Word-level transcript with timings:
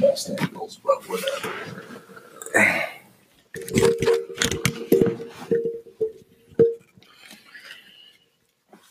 best 0.00 0.30
angles, 0.30 0.80
but 0.84 1.08
whatever. 1.08 1.52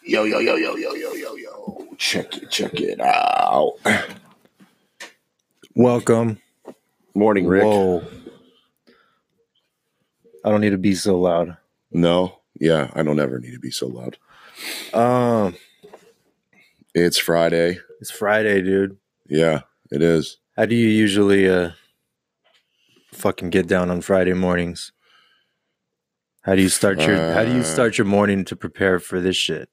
Yo, 0.04 0.24
yo, 0.24 0.40
yo, 0.40 0.56
yo, 0.56 0.76
yo, 0.76 0.94
yo, 0.96 1.14
yo, 1.14 1.36
yo. 1.36 1.88
Check 1.98 2.38
it, 2.38 2.50
check 2.50 2.80
it 2.80 3.00
out. 3.00 3.74
Welcome. 5.76 6.40
Morning, 7.14 7.46
Rick. 7.48 7.64
Whoa. 7.66 8.04
I 10.44 10.50
don't 10.50 10.62
need 10.62 10.72
to 10.72 10.78
be 10.78 10.96
so 10.96 11.20
loud. 11.20 11.58
No, 11.92 12.40
yeah, 12.60 12.90
I 12.94 13.04
don't 13.04 13.20
ever 13.20 13.40
need 13.40 13.54
to 13.54 13.60
be 13.60 13.72
so 13.72 13.88
loud. 13.88 14.18
Um, 14.94 15.56
It's 16.96 17.18
Friday. 17.18 17.78
it's 18.00 18.12
Friday, 18.12 18.62
dude. 18.62 18.98
Yeah, 19.28 19.62
it 19.92 20.02
is. 20.02 20.38
How 20.60 20.66
do 20.66 20.76
you 20.76 20.90
usually 20.90 21.50
uh 21.50 21.72
fucking 23.14 23.50
get 23.50 23.66
down 23.66 23.90
on 23.90 24.02
Friday 24.02 24.34
mornings? 24.34 24.92
How 26.42 26.54
do 26.54 26.62
you 26.62 26.68
start 26.68 27.00
your 27.00 27.32
how 27.32 27.46
do 27.46 27.54
you 27.54 27.62
Uh, 27.62 27.64
start 27.64 27.98
your 27.98 28.04
morning 28.04 28.44
to 28.44 28.58
prepare 28.58 29.00
for 29.00 29.22
this 29.22 29.38
shit? 29.38 29.70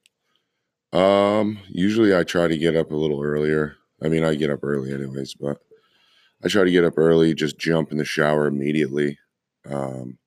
Um, 0.93 1.59
usually 1.67 2.15
I 2.15 2.23
try 2.23 2.47
to 2.47 2.57
get 2.57 2.77
up 2.77 2.93
a 2.93 2.95
little 2.95 3.21
earlier. 3.21 3.75
I 4.01 4.07
mean, 4.07 4.23
I 4.23 4.35
get 4.35 4.49
up 4.49 4.63
early 4.63 4.93
anyways, 4.93 5.33
but 5.33 5.57
I 6.41 6.47
try 6.47 6.63
to 6.63 6.71
get 6.71 6.85
up 6.85 6.97
early, 6.97 7.33
just 7.33 7.57
jump 7.57 7.91
in 7.91 7.97
the 7.97 8.05
shower 8.05 8.47
immediately. 8.47 9.19
Um, 9.69 10.17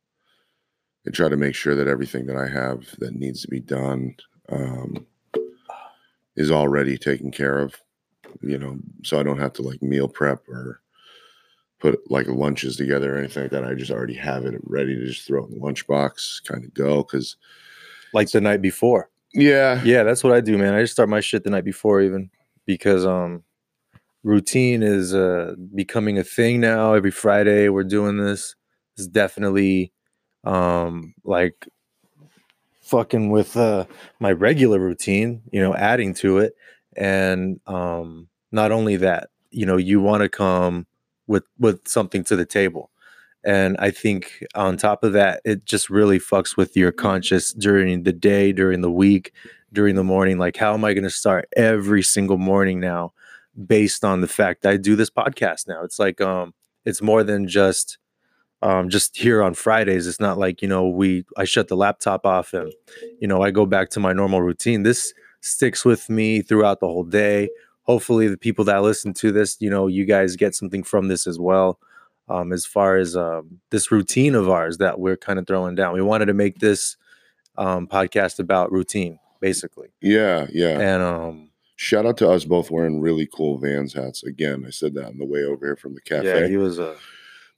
and 1.06 1.14
try 1.14 1.30
to 1.30 1.38
make 1.38 1.54
sure 1.54 1.74
that 1.74 1.88
everything 1.88 2.26
that 2.26 2.36
I 2.36 2.48
have 2.48 2.84
that 2.98 3.14
needs 3.14 3.40
to 3.40 3.48
be 3.48 3.60
done 3.60 4.14
um, 4.50 5.06
is 6.36 6.50
already 6.50 6.98
taken 6.98 7.30
care 7.30 7.60
of, 7.60 7.80
you 8.40 8.58
know, 8.58 8.78
so 9.02 9.18
I 9.18 9.22
don't 9.22 9.38
have 9.38 9.52
to 9.54 9.62
like 9.62 9.82
meal 9.82 10.08
prep 10.08 10.48
or 10.48 10.80
put 11.80 11.98
like 12.10 12.26
lunches 12.28 12.76
together 12.76 13.14
or 13.14 13.18
anything 13.18 13.44
like 13.44 13.52
that. 13.52 13.64
I 13.64 13.74
just 13.74 13.90
already 13.90 14.14
have 14.14 14.44
it 14.44 14.60
ready 14.64 14.94
to 14.96 15.06
just 15.06 15.26
throw 15.26 15.44
it 15.44 15.50
in 15.50 15.54
the 15.54 15.60
lunchbox, 15.60 16.44
kind 16.44 16.64
of 16.64 16.72
go. 16.74 17.02
Cause 17.02 17.36
Like 18.12 18.30
the 18.30 18.40
night 18.40 18.62
before. 18.62 19.10
yeah, 19.32 19.82
Yeah, 19.82 20.02
that's 20.02 20.22
what 20.22 20.32
I 20.32 20.40
do, 20.40 20.58
man. 20.58 20.74
I 20.74 20.82
just 20.82 20.92
start 20.92 21.08
my 21.08 21.20
shit 21.20 21.44
the 21.44 21.50
night 21.50 21.64
before 21.64 22.02
even 22.02 22.30
because 22.66 23.06
um 23.06 23.42
routine 24.22 24.82
is 24.82 25.14
uh 25.14 25.54
becoming 25.74 26.18
a 26.18 26.24
thing 26.24 26.60
now. 26.60 26.92
Every 26.92 27.10
Friday 27.10 27.68
we're 27.68 27.84
doing 27.84 28.18
this. 28.18 28.54
It's 28.96 29.06
definitely 29.06 29.92
um 30.44 31.14
like 31.24 31.66
fucking 32.82 33.30
with 33.30 33.56
uh 33.56 33.86
my 34.18 34.32
regular 34.32 34.78
routine, 34.78 35.42
you 35.52 35.60
know, 35.60 35.74
adding 35.74 36.12
to 36.14 36.38
it. 36.38 36.54
And 37.00 37.58
um 37.66 38.28
not 38.52 38.70
only 38.70 38.96
that, 38.98 39.30
you 39.50 39.66
know, 39.66 39.76
you 39.76 40.00
want 40.00 40.22
to 40.22 40.28
come 40.28 40.86
with 41.26 41.44
with 41.58 41.88
something 41.88 42.22
to 42.24 42.36
the 42.36 42.46
table. 42.46 42.90
And 43.42 43.76
I 43.78 43.90
think 43.90 44.44
on 44.54 44.76
top 44.76 45.02
of 45.02 45.14
that, 45.14 45.40
it 45.46 45.64
just 45.64 45.88
really 45.88 46.18
fucks 46.18 46.58
with 46.58 46.76
your 46.76 46.92
conscious 46.92 47.54
during 47.54 48.02
the 48.02 48.12
day, 48.12 48.52
during 48.52 48.82
the 48.82 48.90
week, 48.90 49.32
during 49.72 49.94
the 49.94 50.04
morning. 50.04 50.36
Like, 50.36 50.58
how 50.58 50.74
am 50.74 50.84
I 50.84 50.92
going 50.92 51.04
to 51.04 51.10
start 51.10 51.48
every 51.56 52.02
single 52.02 52.36
morning 52.36 52.80
now 52.80 53.14
based 53.66 54.04
on 54.04 54.20
the 54.20 54.28
fact 54.28 54.66
I 54.66 54.76
do 54.76 54.94
this 54.94 55.08
podcast 55.08 55.66
now? 55.68 55.82
It's 55.84 55.98
like, 55.98 56.20
um, 56.20 56.52
it's 56.84 57.00
more 57.00 57.24
than 57.24 57.48
just, 57.48 57.96
um, 58.60 58.90
just 58.90 59.16
here 59.16 59.42
on 59.42 59.54
Fridays. 59.54 60.06
It's 60.06 60.20
not 60.20 60.36
like, 60.36 60.60
you 60.60 60.68
know, 60.68 60.86
we, 60.86 61.24
I 61.38 61.44
shut 61.44 61.68
the 61.68 61.76
laptop 61.76 62.26
off 62.26 62.52
and, 62.52 62.70
you 63.22 63.28
know, 63.28 63.40
I 63.40 63.52
go 63.52 63.64
back 63.64 63.88
to 63.90 64.00
my 64.00 64.12
normal 64.12 64.42
routine. 64.42 64.82
This 64.82 65.14
sticks 65.40 65.84
with 65.84 66.08
me 66.08 66.42
throughout 66.42 66.80
the 66.80 66.86
whole 66.86 67.04
day. 67.04 67.48
Hopefully, 67.82 68.28
the 68.28 68.36
people 68.36 68.64
that 68.66 68.82
listen 68.82 69.12
to 69.14 69.32
this, 69.32 69.56
you 69.60 69.70
know, 69.70 69.86
you 69.86 70.04
guys 70.04 70.36
get 70.36 70.54
something 70.54 70.82
from 70.82 71.08
this 71.08 71.26
as 71.26 71.38
well 71.38 71.78
um, 72.30 72.52
as 72.52 72.64
far 72.64 72.96
as 72.96 73.16
um, 73.16 73.60
this 73.70 73.90
routine 73.90 74.34
of 74.34 74.48
ours 74.48 74.78
that 74.78 75.00
we're 75.00 75.16
kind 75.16 75.38
of 75.38 75.46
throwing 75.46 75.74
down. 75.74 75.94
We 75.94 76.02
wanted 76.02 76.26
to 76.26 76.34
make 76.34 76.60
this 76.60 76.96
um, 77.58 77.88
podcast 77.88 78.38
about 78.38 78.70
routine, 78.70 79.18
basically. 79.40 79.88
yeah, 80.00 80.46
yeah. 80.52 80.78
And 80.78 81.02
um, 81.02 81.50
Shout 81.74 82.04
out 82.04 82.18
to 82.18 82.30
us 82.30 82.44
both 82.44 82.70
wearing 82.70 83.00
really 83.00 83.26
cool 83.32 83.58
Vans 83.58 83.94
hats. 83.94 84.22
Again, 84.22 84.64
I 84.66 84.70
said 84.70 84.94
that 84.94 85.06
on 85.06 85.18
the 85.18 85.24
way 85.24 85.42
over 85.42 85.66
here 85.66 85.76
from 85.76 85.94
the 85.94 86.00
cafe. 86.02 86.42
yeah, 86.42 86.46
he 86.46 86.56
was 86.56 86.78
uh, 86.78 86.94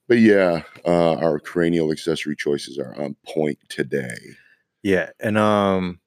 but 0.09 0.19
yeah, 0.19 0.63
uh, 0.87 1.15
our 1.15 1.39
cranial 1.39 1.91
accessory 1.91 2.37
choices 2.37 2.79
are 2.79 2.95
on 3.01 3.17
point 3.27 3.59
today. 3.69 4.17
yeah, 4.83 5.11
and 5.21 5.37
um, 5.37 6.01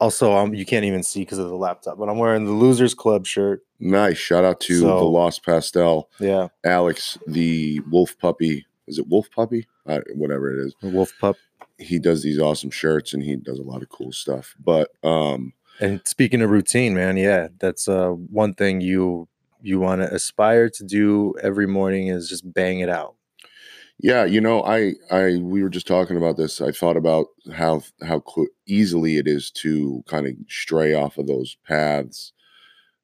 also 0.00 0.32
um, 0.34 0.54
you 0.54 0.64
can't 0.64 0.84
even 0.84 1.02
see 1.02 1.20
because 1.20 1.38
of 1.38 1.48
the 1.48 1.56
laptop, 1.56 1.98
but 1.98 2.08
I'm 2.08 2.18
wearing 2.18 2.44
the 2.44 2.52
Losers 2.52 2.94
Club 2.94 3.26
shirt. 3.26 3.62
Nice. 3.80 4.18
Shout 4.18 4.44
out 4.44 4.60
to 4.60 4.80
the 4.80 4.94
Lost 4.94 5.44
Pastel, 5.44 6.08
Yeah, 6.18 6.48
Alex, 6.64 7.18
the 7.26 7.80
Wolf 7.90 8.16
Puppy. 8.18 8.66
Is 8.86 8.98
it 8.98 9.08
Wolf 9.08 9.30
Puppy? 9.30 9.66
Uh, 9.86 10.00
whatever 10.14 10.52
it 10.52 10.64
is. 10.66 10.74
Wolf 10.82 11.12
Pup. 11.20 11.36
He 11.78 11.98
does 11.98 12.22
these 12.22 12.38
awesome 12.38 12.70
shirts 12.70 13.12
and 13.14 13.22
he 13.22 13.36
does 13.36 13.58
a 13.58 13.62
lot 13.62 13.82
of 13.82 13.88
cool 13.88 14.12
stuff. 14.12 14.54
But 14.62 14.90
um, 15.02 15.52
And 15.80 16.00
speaking 16.04 16.40
of 16.42 16.50
routine, 16.50 16.94
man, 16.94 17.16
yeah, 17.16 17.48
that's 17.58 17.88
uh 17.88 18.10
one 18.10 18.54
thing 18.54 18.80
you 18.80 19.28
you 19.62 19.80
want 19.80 20.02
to 20.02 20.12
aspire 20.14 20.68
to 20.68 20.84
do 20.84 21.34
every 21.42 21.66
morning 21.66 22.08
is 22.08 22.28
just 22.28 22.52
bang 22.52 22.80
it 22.80 22.88
out. 22.90 23.14
Yeah, 24.00 24.24
you 24.24 24.40
know, 24.40 24.62
I 24.64 24.94
I 25.10 25.36
we 25.38 25.62
were 25.62 25.68
just 25.70 25.86
talking 25.86 26.16
about 26.16 26.36
this. 26.36 26.60
I 26.60 26.72
thought 26.72 26.96
about 26.96 27.26
how 27.52 27.82
how 28.02 28.22
easily 28.66 29.16
it 29.18 29.28
is 29.28 29.50
to 29.52 30.02
kind 30.06 30.26
of 30.26 30.34
stray 30.48 30.94
off 30.94 31.16
of 31.16 31.26
those 31.26 31.56
paths, 31.66 32.32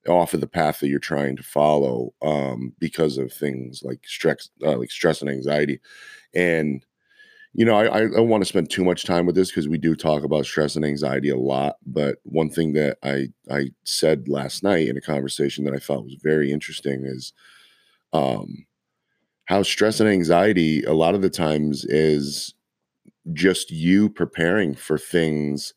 off 0.08 0.34
of 0.34 0.40
the 0.40 0.48
path 0.48 0.80
that 0.80 0.88
you're 0.88 1.00
trying 1.00 1.36
to 1.36 1.42
follow, 1.44 2.14
um, 2.22 2.74
because 2.80 3.18
of 3.18 3.32
things 3.32 3.82
like 3.84 4.00
stress, 4.06 4.50
uh, 4.64 4.78
like 4.78 4.90
stress 4.92 5.20
and 5.22 5.30
anxiety, 5.30 5.80
and 6.34 6.84
you 7.54 7.64
know, 7.66 7.76
I 7.76 7.96
I 7.98 8.00
don't 8.08 8.28
want 8.30 8.42
to 8.42 8.48
spend 8.48 8.70
too 8.70 8.84
much 8.84 9.04
time 9.04 9.26
with 9.26 9.34
this 9.36 9.50
because 9.50 9.68
we 9.68 9.78
do 9.78 9.96
talk 9.96 10.24
about 10.24 10.46
stress 10.46 10.76
and 10.76 10.84
anxiety 10.84 11.30
a 11.30 11.36
lot. 11.38 11.76
But 11.86 12.18
one 12.24 12.50
thing 12.50 12.74
that 12.74 12.98
I 13.04 13.28
I 13.50 13.70
said 13.84 14.28
last 14.28 14.62
night 14.64 14.88
in 14.88 14.96
a 14.98 15.02
conversation 15.02 15.64
that 15.64 15.74
I 15.74 15.78
thought 15.80 16.04
was 16.04 16.16
very 16.22 16.52
interesting 16.52 17.04
is, 17.06 17.32
um 18.12 18.66
how 19.50 19.65
stress 19.65 19.99
and 19.99 20.09
anxiety 20.09 20.81
a 20.84 20.93
lot 20.93 21.16
of 21.16 21.22
the 21.22 21.28
times 21.28 21.84
is 21.87 22.55
just 23.33 23.72
you 23.72 24.09
preparing 24.09 24.77
for 24.77 24.97
things 24.97 25.75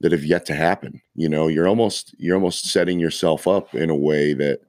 that 0.00 0.10
have 0.10 0.24
yet 0.24 0.44
to 0.46 0.54
happen 0.54 1.00
you 1.14 1.28
know? 1.28 1.46
You're 1.46 1.68
almost 1.68 2.12
you're 2.18 2.34
almost 2.34 2.66
setting 2.72 2.98
yourself 2.98 3.46
up 3.46 3.72
in 3.72 3.88
a 3.88 3.96
way 3.96 4.34
that 4.34 4.62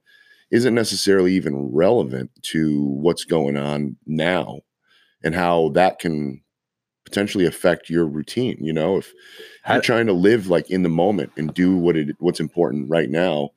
isn't 0.52 0.76
necessarily 0.76 1.34
even 1.34 1.72
relevant 1.74 2.30
to 2.42 2.84
what's 2.84 3.24
going 3.24 3.56
on 3.56 3.96
now 4.06 4.60
and 5.24 5.34
how 5.34 5.70
that 5.70 5.98
can 5.98 6.40
potentially 7.04 7.46
affect 7.46 7.90
your 7.90 8.06
routine 8.06 8.58
you 8.60 8.72
know? 8.72 8.98
If 8.98 9.12
you're 9.68 9.80
trying 9.80 10.06
to 10.06 10.12
live 10.12 10.46
like 10.46 10.70
in 10.70 10.84
the 10.84 10.88
moment 10.88 11.32
and 11.36 11.52
do 11.52 11.76
what 11.76 11.96
it 11.96 12.14
what's 12.20 12.38
important 12.38 12.88
right 12.88 13.10
now 13.10 13.50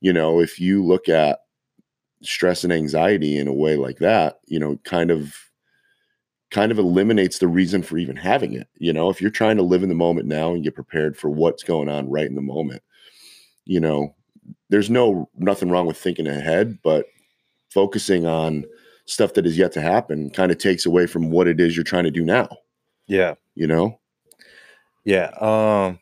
you 0.00 0.12
know 0.12 0.40
if 0.40 0.60
you 0.60 0.84
look 0.84 1.08
at 1.08 1.40
stress 2.22 2.64
and 2.64 2.72
anxiety 2.72 3.36
in 3.36 3.46
a 3.48 3.52
way 3.52 3.76
like 3.76 3.98
that 3.98 4.40
you 4.46 4.58
know 4.58 4.76
kind 4.84 5.10
of 5.10 5.34
kind 6.50 6.70
of 6.72 6.78
eliminates 6.78 7.38
the 7.38 7.48
reason 7.48 7.82
for 7.82 7.98
even 7.98 8.16
having 8.16 8.52
it 8.52 8.68
you 8.78 8.92
know 8.92 9.10
if 9.10 9.20
you're 9.20 9.30
trying 9.30 9.56
to 9.56 9.62
live 9.62 9.82
in 9.82 9.88
the 9.88 9.94
moment 9.94 10.26
now 10.26 10.52
and 10.52 10.64
get 10.64 10.74
prepared 10.74 11.16
for 11.16 11.28
what's 11.28 11.62
going 11.62 11.88
on 11.88 12.08
right 12.08 12.26
in 12.26 12.34
the 12.34 12.40
moment 12.40 12.82
you 13.64 13.80
know 13.80 14.14
there's 14.70 14.88
no 14.90 15.28
nothing 15.36 15.70
wrong 15.70 15.86
with 15.86 15.96
thinking 15.98 16.26
ahead 16.26 16.78
but 16.82 17.06
focusing 17.70 18.24
on 18.26 18.64
stuff 19.06 19.34
that 19.34 19.46
is 19.46 19.58
yet 19.58 19.72
to 19.72 19.80
happen 19.80 20.30
kind 20.30 20.50
of 20.50 20.58
takes 20.58 20.86
away 20.86 21.06
from 21.06 21.30
what 21.30 21.46
it 21.46 21.60
is 21.60 21.76
you're 21.76 21.84
trying 21.84 22.04
to 22.04 22.10
do 22.10 22.24
now 22.24 22.48
Yeah. 23.08 23.34
you 23.54 23.66
know 23.66 23.98
Yeah. 25.04 25.30
Um 25.40 25.98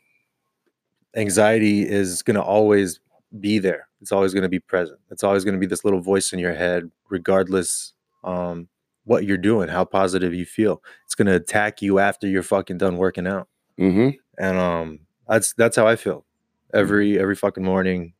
anxiety 1.16 1.88
is 1.88 2.22
going 2.22 2.34
to 2.34 2.42
always 2.42 3.00
be 3.40 3.58
there. 3.58 3.88
It's 4.04 4.12
always 4.12 4.34
going 4.34 4.42
to 4.42 4.50
be 4.50 4.58
present. 4.60 5.00
It's 5.10 5.24
always 5.24 5.44
going 5.44 5.54
to 5.54 5.58
be 5.58 5.64
this 5.64 5.82
little 5.82 6.02
voice 6.02 6.34
in 6.34 6.38
your 6.38 6.52
head 6.52 6.90
regardless 7.08 7.94
um 8.22 8.68
what 9.04 9.24
you're 9.24 9.38
doing, 9.38 9.70
how 9.70 9.86
positive 9.86 10.34
you 10.34 10.44
feel. 10.44 10.82
It's 11.06 11.14
going 11.14 11.26
to 11.26 11.34
attack 11.34 11.80
you 11.80 11.98
after 11.98 12.26
you're 12.26 12.42
fucking 12.42 12.76
done 12.76 12.98
working 12.98 13.26
out. 13.26 13.48
mm-hmm 13.80 14.10
And 14.36 14.58
um 14.58 15.00
that's 15.26 15.54
that's 15.54 15.76
how 15.76 15.86
I 15.86 15.96
feel. 15.96 16.26
Every 16.74 17.18
every 17.18 17.34
fucking 17.34 17.64
morning 17.64 18.12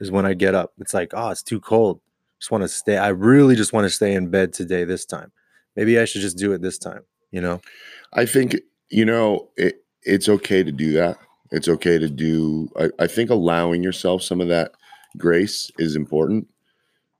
is 0.00 0.10
when 0.10 0.26
I 0.26 0.34
get 0.34 0.54
up. 0.54 0.74
It's 0.78 0.92
like, 0.92 1.12
"Oh, 1.14 1.30
it's 1.30 1.42
too 1.42 1.60
cold. 1.60 2.02
Just 2.38 2.50
want 2.50 2.60
to 2.60 2.68
stay. 2.68 2.98
I 2.98 3.08
really 3.08 3.56
just 3.56 3.72
want 3.72 3.86
to 3.86 3.90
stay 3.90 4.12
in 4.12 4.28
bed 4.28 4.52
today 4.52 4.84
this 4.84 5.06
time. 5.06 5.32
Maybe 5.76 5.98
I 5.98 6.04
should 6.04 6.20
just 6.20 6.36
do 6.36 6.52
it 6.52 6.60
this 6.60 6.76
time, 6.76 7.04
you 7.30 7.40
know?" 7.40 7.62
I 8.12 8.26
think 8.26 8.56
you 8.90 9.06
know 9.06 9.48
it, 9.56 9.82
it's 10.02 10.28
okay 10.28 10.62
to 10.62 10.72
do 10.72 10.92
that. 10.92 11.16
It's 11.52 11.68
okay 11.68 11.98
to 11.98 12.10
do. 12.10 12.68
I, 12.78 12.90
I 12.98 13.06
think 13.06 13.30
allowing 13.30 13.82
yourself 13.82 14.22
some 14.22 14.42
of 14.42 14.48
that 14.48 14.72
grace 15.16 15.70
is 15.78 15.96
important. 15.96 16.48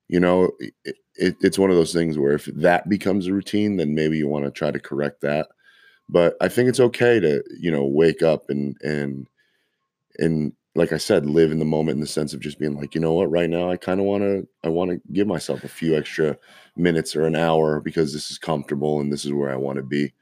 You 0.09 0.21
know, 0.21 0.51
it, 0.59 0.97
it, 1.17 1.37
it's 1.41 1.59
one 1.59 1.71
of 1.71 1.77
those 1.77 1.93
things 1.93 2.19
where 2.19 2.33
if 2.33 2.47
that 2.47 2.89
becomes 2.89 3.27
a 3.27 3.33
routine, 3.33 3.77
then 3.77 3.95
maybe 3.95 4.17
you 4.17 4.29
want 4.29 4.45
to 4.45 4.51
try 4.51 4.71
to 4.71 4.81
correct 4.81 5.21
that. 5.23 5.49
But 6.09 6.37
I 6.41 6.49
think 6.49 6.69
it's 6.69 6.81
okay 6.81 7.21
to 7.21 7.43
you 7.59 7.71
know 7.71 7.85
wake 7.85 8.23
up 8.23 8.51
and 8.51 8.77
and 8.83 9.27
and 10.19 10.53
like 10.75 10.93
I 10.93 10.97
said, 10.97 11.27
live 11.27 11.53
in 11.53 11.59
the 11.59 11.65
moment 11.65 11.97
in 11.97 12.01
the 12.01 12.07
sense 12.07 12.33
of 12.33 12.41
just 12.41 12.59
being 12.59 12.75
like, 12.75 12.95
you 12.95 13.01
know 13.01 13.13
what, 13.13 13.31
right 13.31 13.51
now 13.51 13.71
I 13.71 13.77
kind 13.77 14.01
of 14.01 14.07
want 14.07 14.23
to, 14.23 14.49
I 14.65 14.71
want 14.71 14.91
to 14.91 15.01
give 15.13 15.27
myself 15.27 15.65
a 15.65 15.69
few 15.69 15.95
extra 15.97 16.39
minutes 16.77 17.15
or 17.15 17.27
an 17.27 17.37
hour 17.37 17.81
because 17.81 18.13
this 18.13 18.31
is 18.31 18.39
comfortable 18.39 19.01
and 19.01 19.13
this 19.13 19.27
is 19.27 19.33
where 19.33 19.51
I 19.51 19.57
want 19.57 19.77
to 19.77 19.83
be. 19.83 20.15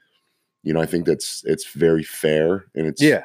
You 0.63 0.73
know, 0.73 0.81
I 0.81 0.85
think 0.85 1.05
that's 1.05 1.43
it's 1.45 1.71
very 1.71 2.03
fair 2.03 2.65
and 2.75 2.85
it's 2.85 3.01
Yeah. 3.01 3.23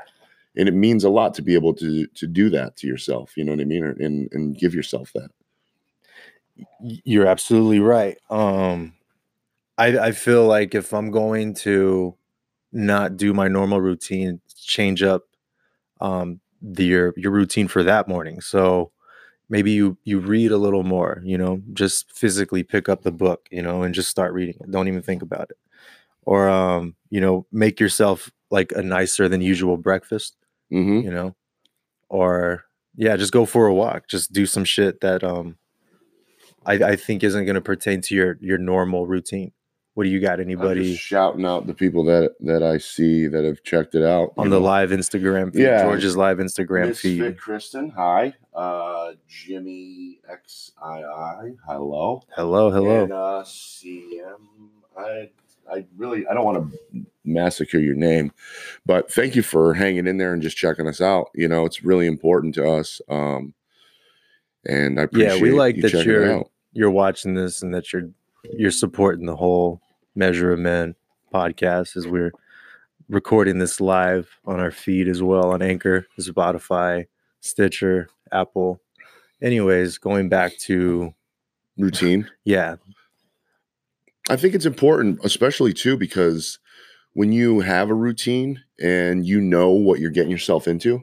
And 0.56 0.69
it 0.69 0.75
means 0.75 1.05
a 1.05 1.11
lot 1.11 1.35
to 1.35 1.43
be 1.43 1.55
able 1.55 1.75
to 1.75 2.06
to 2.08 2.26
do 2.26 2.50
that 2.50 2.76
to 2.79 2.87
yourself. 2.87 3.37
You 3.37 3.44
know 3.44 3.53
what 3.53 3.61
I 3.61 3.64
mean, 3.64 3.85
or, 3.85 3.91
and 3.93 4.29
and 4.32 4.58
give 4.58 4.75
yourself 4.75 5.12
that. 5.14 5.31
You're 6.81 7.26
absolutely 7.26 7.81
right. 7.81 8.17
Um, 8.31 8.94
I 9.79 9.99
I 9.99 10.12
feel 10.12 10.47
like 10.47 10.75
if 10.75 10.94
I'm 10.94 11.11
going 11.11 11.55
to 11.56 12.17
not 12.73 13.17
do 13.17 13.35
my 13.35 13.49
normal 13.49 13.81
routine, 13.81 14.41
change 14.56 15.03
up 15.03 15.25
um 16.00 16.41
the 16.62 16.85
your 16.85 17.14
your 17.17 17.32
routine 17.32 17.69
for 17.69 17.82
that 17.85 18.09
morning. 18.09 18.41
So 18.41 18.93
maybe 19.50 19.73
you 19.73 19.99
you 20.05 20.20
read 20.20 20.52
a 20.52 20.59
little 20.59 20.85
more, 20.85 21.23
you 21.25 21.38
know, 21.38 21.62
just 21.75 22.12
physically 22.12 22.62
pick 22.64 22.88
up 22.88 23.02
the 23.02 23.12
book, 23.12 23.49
you 23.52 23.62
know, 23.62 23.82
and 23.82 23.94
just 23.94 24.11
start 24.11 24.35
reading 24.35 24.56
it. 24.61 24.70
Don't 24.70 24.88
even 24.88 25.02
think 25.02 25.23
about 25.23 25.50
it. 25.50 25.59
Or 26.25 26.49
um, 26.49 26.97
you 27.11 27.20
know, 27.20 27.47
make 27.52 27.81
yourself 27.81 28.31
like 28.50 28.73
a 28.73 28.82
nicer 28.82 29.29
than 29.29 29.41
usual 29.43 29.76
breakfast, 29.79 30.37
hmm 30.71 31.01
you 31.01 31.11
know. 31.11 31.35
Or 32.09 32.65
yeah, 32.95 33.17
just 33.17 33.33
go 33.33 33.47
for 33.47 33.67
a 33.67 33.75
walk. 33.75 34.09
Just 34.09 34.33
do 34.33 34.47
some 34.47 34.65
shit 34.65 35.01
that 35.01 35.23
um 35.25 35.57
I, 36.65 36.73
I 36.75 36.97
think 36.97 37.23
isn't 37.23 37.45
going 37.45 37.55
to 37.55 37.61
pertain 37.61 38.01
to 38.03 38.15
your 38.15 38.39
your 38.41 38.59
normal 38.59 39.07
routine. 39.07 39.53
What 39.95 40.05
do 40.05 40.11
you 40.11 40.21
got? 40.21 40.35
I'm 40.35 40.41
Anybody 40.43 40.93
just 40.93 41.05
shouting 41.05 41.47
out 41.47 41.67
the 41.67 41.73
people 41.73 42.05
that 42.05 42.35
that 42.41 42.63
I 42.63 42.77
see 42.77 43.29
that 43.29 43.45
have 43.45 43.63
checked 43.63 43.95
it 43.95 44.03
out 44.03 44.35
on 44.37 44.51
the 44.51 44.59
know. 44.59 44.65
live 44.65 44.91
Instagram 44.91 45.55
feed? 45.55 45.63
Yeah. 45.63 45.85
George's 45.85 46.17
live 46.17 46.37
Instagram 46.37 46.89
Miss 46.89 47.01
feed. 47.01 47.21
Fit 47.21 47.39
Kristen, 47.39 47.89
hi. 47.89 48.35
Uh, 48.53 49.12
Jimmy 49.27 50.21
XII, 50.29 51.57
hello. 51.67 52.23
Hello, 52.35 52.71
hello. 52.71 53.05
And 53.05 53.12
uh, 53.12 53.43
CM, 53.47 54.69
I, 54.99 55.31
I 55.71 55.87
really, 55.97 56.27
I 56.27 56.35
don't 56.35 56.45
want 56.45 56.71
to 56.71 57.06
massacre 57.26 57.78
your 57.78 57.94
name, 57.94 58.32
but 58.84 59.12
thank 59.12 59.34
you 59.37 59.43
for 59.43 59.75
hanging 59.75 60.06
in 60.06 60.17
there 60.19 60.32
and 60.32 60.43
just 60.43 60.56
checking 60.56 60.87
us 60.87 61.00
out. 61.00 61.28
You 61.34 61.49
know, 61.49 61.64
it's 61.64 61.84
really 61.84 62.06
important 62.06 62.55
to 62.55 62.69
us. 62.69 63.00
Um, 63.08 63.55
and 64.64 65.00
I 65.00 65.08
Yeah, 65.12 65.38
we 65.40 65.50
like 65.50 65.76
you 65.76 65.82
that 65.82 66.05
you're-. 66.05 66.44
You're 66.73 66.90
watching 66.90 67.34
this 67.34 67.62
and 67.62 67.73
that 67.75 67.93
you're 67.93 68.11
you're 68.52 68.70
supporting 68.70 69.26
the 69.26 69.37
whole 69.37 69.81
Measure 70.14 70.52
of 70.52 70.58
Men 70.58 70.94
podcast 71.32 71.96
as 71.96 72.06
we're 72.06 72.32
recording 73.08 73.58
this 73.58 73.81
live 73.81 74.38
on 74.44 74.61
our 74.61 74.70
feed 74.70 75.08
as 75.08 75.23
well 75.23 75.52
on 75.52 75.62
Anchor, 75.62 76.06
Spotify, 76.19 77.06
Stitcher, 77.40 78.08
Apple. 78.32 78.81
Anyways, 79.43 79.99
going 79.99 80.28
back 80.28 80.56
to 80.58 81.14
Routine. 81.76 82.28
yeah, 82.44 82.76
I 84.28 84.37
think 84.37 84.55
it's 84.55 84.67
important, 84.67 85.20
especially 85.23 85.73
too, 85.73 85.96
because 85.96 86.58
when 87.17 87.33
you 87.33 87.61
have 87.61 87.89
a 87.89 87.95
routine 87.95 88.63
and 88.79 89.27
you 89.27 89.41
know 89.41 89.71
what 89.71 90.01
you're 90.01 90.11
getting 90.11 90.31
yourself 90.31 90.69
into, 90.69 91.01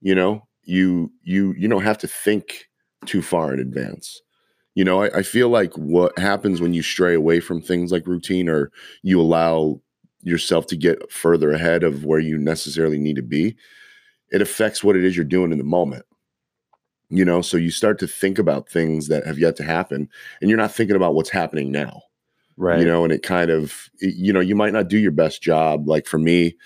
you 0.00 0.14
know, 0.14 0.42
you 0.62 1.12
you 1.22 1.52
you 1.58 1.68
don't 1.68 1.82
have 1.82 1.98
to 1.98 2.08
think 2.08 2.70
too 3.04 3.20
far 3.20 3.52
in 3.52 3.60
advance. 3.60 4.22
You 4.74 4.84
know, 4.84 5.02
I, 5.02 5.18
I 5.18 5.22
feel 5.22 5.50
like 5.50 5.74
what 5.74 6.18
happens 6.18 6.62
when 6.62 6.72
you 6.72 6.80
stray 6.80 7.14
away 7.14 7.40
from 7.40 7.60
things 7.60 7.92
like 7.92 8.06
routine 8.06 8.48
or 8.48 8.72
you 9.02 9.20
allow 9.20 9.82
yourself 10.22 10.66
to 10.68 10.76
get 10.76 11.12
further 11.12 11.52
ahead 11.52 11.84
of 11.84 12.06
where 12.06 12.20
you 12.20 12.38
necessarily 12.38 12.98
need 12.98 13.16
to 13.16 13.22
be, 13.22 13.54
it 14.30 14.40
affects 14.40 14.82
what 14.82 14.96
it 14.96 15.04
is 15.04 15.14
you're 15.14 15.26
doing 15.26 15.52
in 15.52 15.58
the 15.58 15.64
moment. 15.64 16.06
You 17.10 17.26
know, 17.26 17.42
so 17.42 17.58
you 17.58 17.70
start 17.70 17.98
to 17.98 18.06
think 18.06 18.38
about 18.38 18.70
things 18.70 19.08
that 19.08 19.26
have 19.26 19.38
yet 19.38 19.56
to 19.56 19.62
happen 19.62 20.08
and 20.40 20.48
you're 20.48 20.56
not 20.56 20.72
thinking 20.72 20.96
about 20.96 21.14
what's 21.14 21.28
happening 21.28 21.70
now 21.70 22.00
right. 22.56 22.80
you 22.80 22.84
know 22.84 23.04
and 23.04 23.12
it 23.12 23.22
kind 23.22 23.50
of 23.50 23.90
you 24.00 24.32
know 24.32 24.40
you 24.40 24.54
might 24.54 24.72
not 24.72 24.88
do 24.88 24.98
your 24.98 25.12
best 25.12 25.42
job. 25.42 25.88
Like 25.88 26.06
for 26.06 26.18
me 26.18 26.56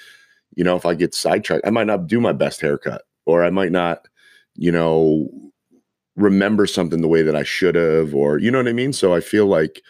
you 0.59 0.65
know 0.65 0.77
if 0.77 0.85
i 0.85 0.93
get 0.93 1.15
sidetracked 1.15 1.67
i 1.67 1.71
might 1.71 1.87
not 1.87 2.07
do 2.07 2.21
my 2.21 2.33
best 2.33 2.61
haircut 2.61 3.03
or 3.27 3.45
i 3.45 3.51
might 3.51 3.71
not 3.71 4.09
you 4.57 4.73
know 4.73 5.29
remember 6.17 6.67
something 6.67 7.01
the 7.01 7.09
way 7.09 7.23
that 7.23 7.37
i 7.37 7.45
should 7.45 7.77
have 7.77 8.15
or 8.15 8.39
you 8.39 8.51
know 8.51 8.59
what 8.59 8.69
i 8.69 8.73
mean? 8.73 8.93
So 8.93 9.15
i 9.15 9.21
feel 9.21 9.47
like 9.47 9.83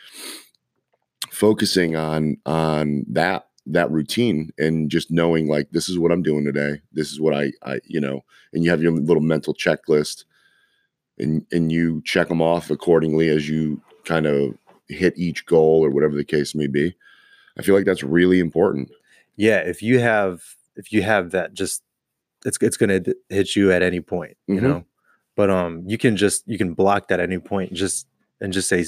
focusing 1.30 1.96
on 1.96 2.36
on 2.44 3.04
that 3.08 3.46
that 3.66 3.90
routine 3.90 4.50
and 4.58 4.90
just 4.90 5.10
knowing 5.10 5.48
like 5.48 5.70
this 5.70 5.88
is 5.88 5.98
what 5.98 6.12
i'm 6.12 6.22
doing 6.22 6.44
today. 6.44 6.80
This 6.92 7.10
is 7.10 7.20
what 7.20 7.34
i 7.34 7.52
i 7.62 7.80
you 7.86 8.00
know 8.00 8.24
and 8.52 8.62
you 8.62 8.70
have 8.70 8.82
your 8.82 8.92
little 8.92 9.22
mental 9.22 9.54
checklist 9.54 10.24
and 11.18 11.46
and 11.50 11.72
you 11.72 12.02
check 12.04 12.28
them 12.28 12.42
off 12.42 12.70
accordingly 12.70 13.30
as 13.30 13.48
you 13.48 13.80
kind 14.04 14.26
of 14.26 14.54
hit 14.88 15.14
each 15.16 15.46
goal 15.46 15.84
or 15.84 15.90
whatever 15.90 16.14
the 16.16 16.24
case 16.24 16.54
may 16.54 16.66
be. 16.66 16.94
I 17.58 17.62
feel 17.62 17.74
like 17.74 17.84
that's 17.84 18.02
really 18.02 18.40
important. 18.40 18.90
yeah 19.36 19.58
if 19.58 19.82
you 19.82 19.98
have 20.00 20.42
if 20.76 20.92
you 20.92 21.02
have 21.02 21.30
that 21.30 21.54
just 21.54 21.82
it's 22.44 22.58
it's 22.60 22.76
gonna 22.76 23.00
hit 23.28 23.54
you 23.56 23.70
at 23.72 23.82
any 23.82 24.00
point 24.00 24.36
you 24.48 24.56
Mhm. 24.56 24.62
know 24.62 24.84
but 25.36 25.48
um 25.50 25.82
you 25.86 25.96
can 25.98 26.16
just 26.16 26.42
you 26.48 26.58
can 26.58 26.74
block 26.74 27.06
that 27.08 27.20
at 27.20 27.28
any 27.30 27.38
point 27.38 27.72
just 27.72 28.06
and 28.40 28.52
just 28.52 28.68
say 28.68 28.84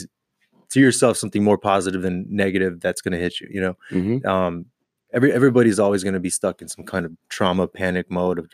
to 0.71 0.81
yourself 0.81 1.17
something 1.17 1.43
more 1.45 1.59
positive 1.59 2.03
than 2.03 2.27
negative 2.29 2.81
that's 2.81 3.01
gonna 3.01 3.17
hit 3.17 3.41
you 3.41 3.49
you 3.51 3.61
know 3.61 3.77
Mhm. 3.91 4.25
um 4.27 4.67
every 5.13 5.33
everybody's 5.33 5.79
always 5.79 6.03
gonna 6.05 6.21
be 6.21 6.31
stuck 6.31 6.63
in 6.63 6.69
some 6.69 6.85
kind 6.85 7.05
of 7.07 7.13
trauma 7.29 7.67
panic 7.69 8.11
mode 8.11 8.39
of 8.41 8.47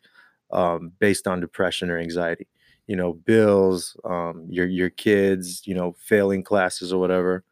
um 0.51 0.93
based 0.99 1.27
on 1.27 1.41
depression 1.41 1.91
or 1.91 1.99
anxiety 1.99 2.47
you 2.87 2.97
know 2.97 3.13
bills 3.13 3.97
um 4.05 4.47
your 4.49 4.67
your 4.67 4.91
kids 4.91 5.67
you 5.67 5.75
know 5.75 5.95
failing 5.99 6.43
classes 6.43 6.93
or 6.93 7.01
whatever 7.01 7.45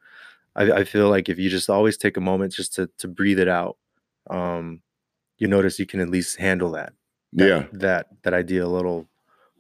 I, 0.57 0.73
I 0.73 0.85
feel 0.85 1.09
like 1.09 1.29
if 1.29 1.39
you 1.39 1.51
just 1.51 1.69
always 1.69 1.97
take 1.97 2.17
a 2.17 2.21
moment 2.21 2.53
just 2.53 2.75
to 2.75 2.89
to 2.99 3.09
breathe 3.09 3.41
it 3.41 3.49
out, 3.49 3.77
um, 4.31 4.83
you 5.39 5.49
notice 5.49 5.79
you 5.79 5.87
can 5.87 6.01
at 6.01 6.11
least 6.11 6.39
handle 6.39 6.71
that. 6.73 6.93
that 7.35 7.47
Yeah, 7.47 7.67
that 7.73 8.07
that 8.23 8.35
idea 8.35 8.65
a 8.65 8.69
little 8.69 9.09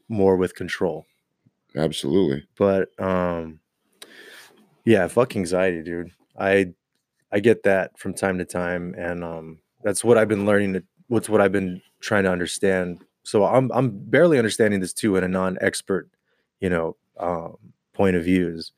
more 0.09 0.37
with 0.37 0.55
control. 0.55 1.06
absolutely. 1.77 2.47
But 2.56 2.88
um, 3.00 3.61
yeah, 4.85 5.09
fuck 5.09 5.35
anxiety, 5.37 5.82
dude. 5.82 6.12
I 6.38 6.75
I 7.32 7.41
get 7.41 7.65
that 7.65 7.99
from 7.99 8.15
time 8.15 8.38
to 8.38 8.44
time, 8.44 8.94
and 8.97 9.25
um, 9.25 9.59
that's 9.82 10.05
what 10.05 10.19
I've 10.19 10.29
been 10.29 10.47
learning. 10.47 10.75
To, 10.75 10.85
what's 11.09 11.29
what 11.29 11.41
I've 11.41 11.53
been 11.53 11.82
trying 12.00 12.25
to 12.25 12.31
understand. 12.31 13.05
So 13.25 13.44
I'm 13.44 13.71
I'm 13.73 13.91
barely 13.91 14.38
understanding 14.38 14.81
this 14.81 14.93
too 14.93 15.17
in 15.17 15.25
a 15.25 15.29
non-expert, 15.29 16.09
you 16.61 16.71
know, 16.71 16.97
um, 17.19 17.56
point 17.93 18.17
of 18.17 18.25
views. 18.25 18.73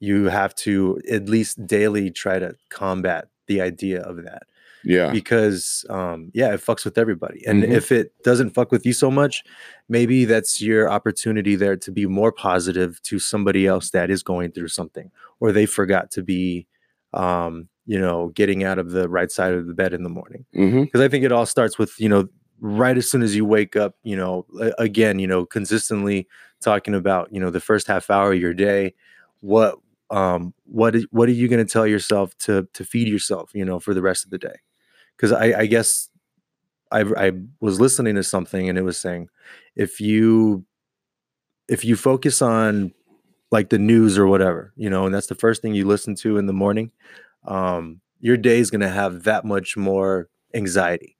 You 0.00 0.24
have 0.24 0.54
to 0.56 1.00
at 1.10 1.28
least 1.28 1.64
daily 1.66 2.10
try 2.10 2.38
to 2.38 2.56
combat 2.70 3.28
the 3.46 3.60
idea 3.60 4.00
of 4.02 4.22
that 4.24 4.44
Yeah. 4.84 5.10
because 5.12 5.84
um 5.90 6.30
yeah 6.34 6.54
it 6.54 6.60
fucks 6.60 6.84
with 6.84 6.96
everybody 6.96 7.44
and 7.46 7.64
Mhm. 7.64 7.72
if 7.72 7.90
it 7.90 8.12
doesn't 8.22 8.50
fuck 8.50 8.70
with 8.70 8.86
you 8.86 8.92
so 8.92 9.10
much 9.10 9.42
maybe 9.88 10.24
that's 10.24 10.62
your 10.62 10.88
opportunity 10.88 11.56
there 11.56 11.76
to 11.76 11.90
be 11.90 12.06
more 12.06 12.30
positive 12.30 13.02
to 13.02 13.18
somebody 13.18 13.66
else 13.66 13.90
that 13.90 14.08
is 14.08 14.22
going 14.22 14.52
through 14.52 14.68
something 14.68 15.10
or 15.40 15.50
they 15.50 15.66
forgot 15.66 16.12
to 16.12 16.22
be 16.22 16.64
um 17.12 17.68
you 17.86 17.98
know 17.98 18.28
getting 18.36 18.62
out 18.62 18.78
of 18.78 18.92
the 18.92 19.08
right 19.08 19.32
side 19.32 19.52
of 19.52 19.66
the 19.66 19.74
bed 19.74 19.92
in 19.92 20.04
the 20.04 20.08
morning 20.20 20.44
hmm 20.54 20.82
because 20.84 21.00
i 21.00 21.08
think 21.08 21.24
it 21.24 21.32
all 21.32 21.46
starts 21.46 21.76
with 21.76 21.98
you 21.98 22.08
know 22.08 22.28
right 22.60 22.96
as 22.98 23.10
soon 23.10 23.22
as 23.22 23.34
you 23.34 23.44
wake 23.44 23.76
up 23.76 23.96
you 24.02 24.16
know 24.16 24.46
again 24.78 25.18
you 25.18 25.26
know 25.26 25.46
consistently 25.46 26.28
talking 26.60 26.94
about 26.94 27.32
you 27.32 27.40
know 27.40 27.50
the 27.50 27.60
first 27.60 27.86
half 27.86 28.10
hour 28.10 28.32
of 28.32 28.40
your 28.40 28.54
day 28.54 28.94
what 29.40 29.76
um 30.10 30.52
what 30.64 30.94
what 31.10 31.28
are 31.28 31.32
you 31.32 31.48
going 31.48 31.64
to 31.64 31.70
tell 31.70 31.86
yourself 31.86 32.36
to 32.38 32.68
to 32.74 32.84
feed 32.84 33.08
yourself 33.08 33.50
you 33.54 33.64
know 33.64 33.80
for 33.80 33.94
the 33.94 34.02
rest 34.02 34.24
of 34.24 34.30
the 34.30 34.38
day? 34.38 34.56
Because 35.16 35.32
i 35.32 35.60
i 35.60 35.66
guess 35.66 36.08
I, 36.92 37.02
I 37.16 37.32
was 37.60 37.80
listening 37.80 38.16
to 38.16 38.24
something 38.24 38.68
and 38.68 38.78
it 38.78 38.82
was 38.82 38.98
saying 38.98 39.28
if 39.76 40.00
you 40.00 40.64
if 41.68 41.84
you 41.84 41.96
focus 41.96 42.42
on 42.42 42.92
like 43.50 43.70
the 43.70 43.78
news 43.78 44.18
or 44.18 44.26
whatever 44.26 44.72
you 44.76 44.90
know 44.90 45.06
and 45.06 45.14
that's 45.14 45.28
the 45.28 45.34
first 45.34 45.62
thing 45.62 45.74
you 45.74 45.86
listen 45.86 46.14
to 46.16 46.38
in 46.38 46.46
the 46.46 46.52
morning 46.52 46.90
um 47.46 48.00
your 48.20 48.36
day 48.36 48.58
is 48.58 48.70
going 48.70 48.80
to 48.80 48.88
have 48.88 49.24
that 49.24 49.44
much 49.44 49.76
more 49.76 50.28
anxiety 50.54 51.16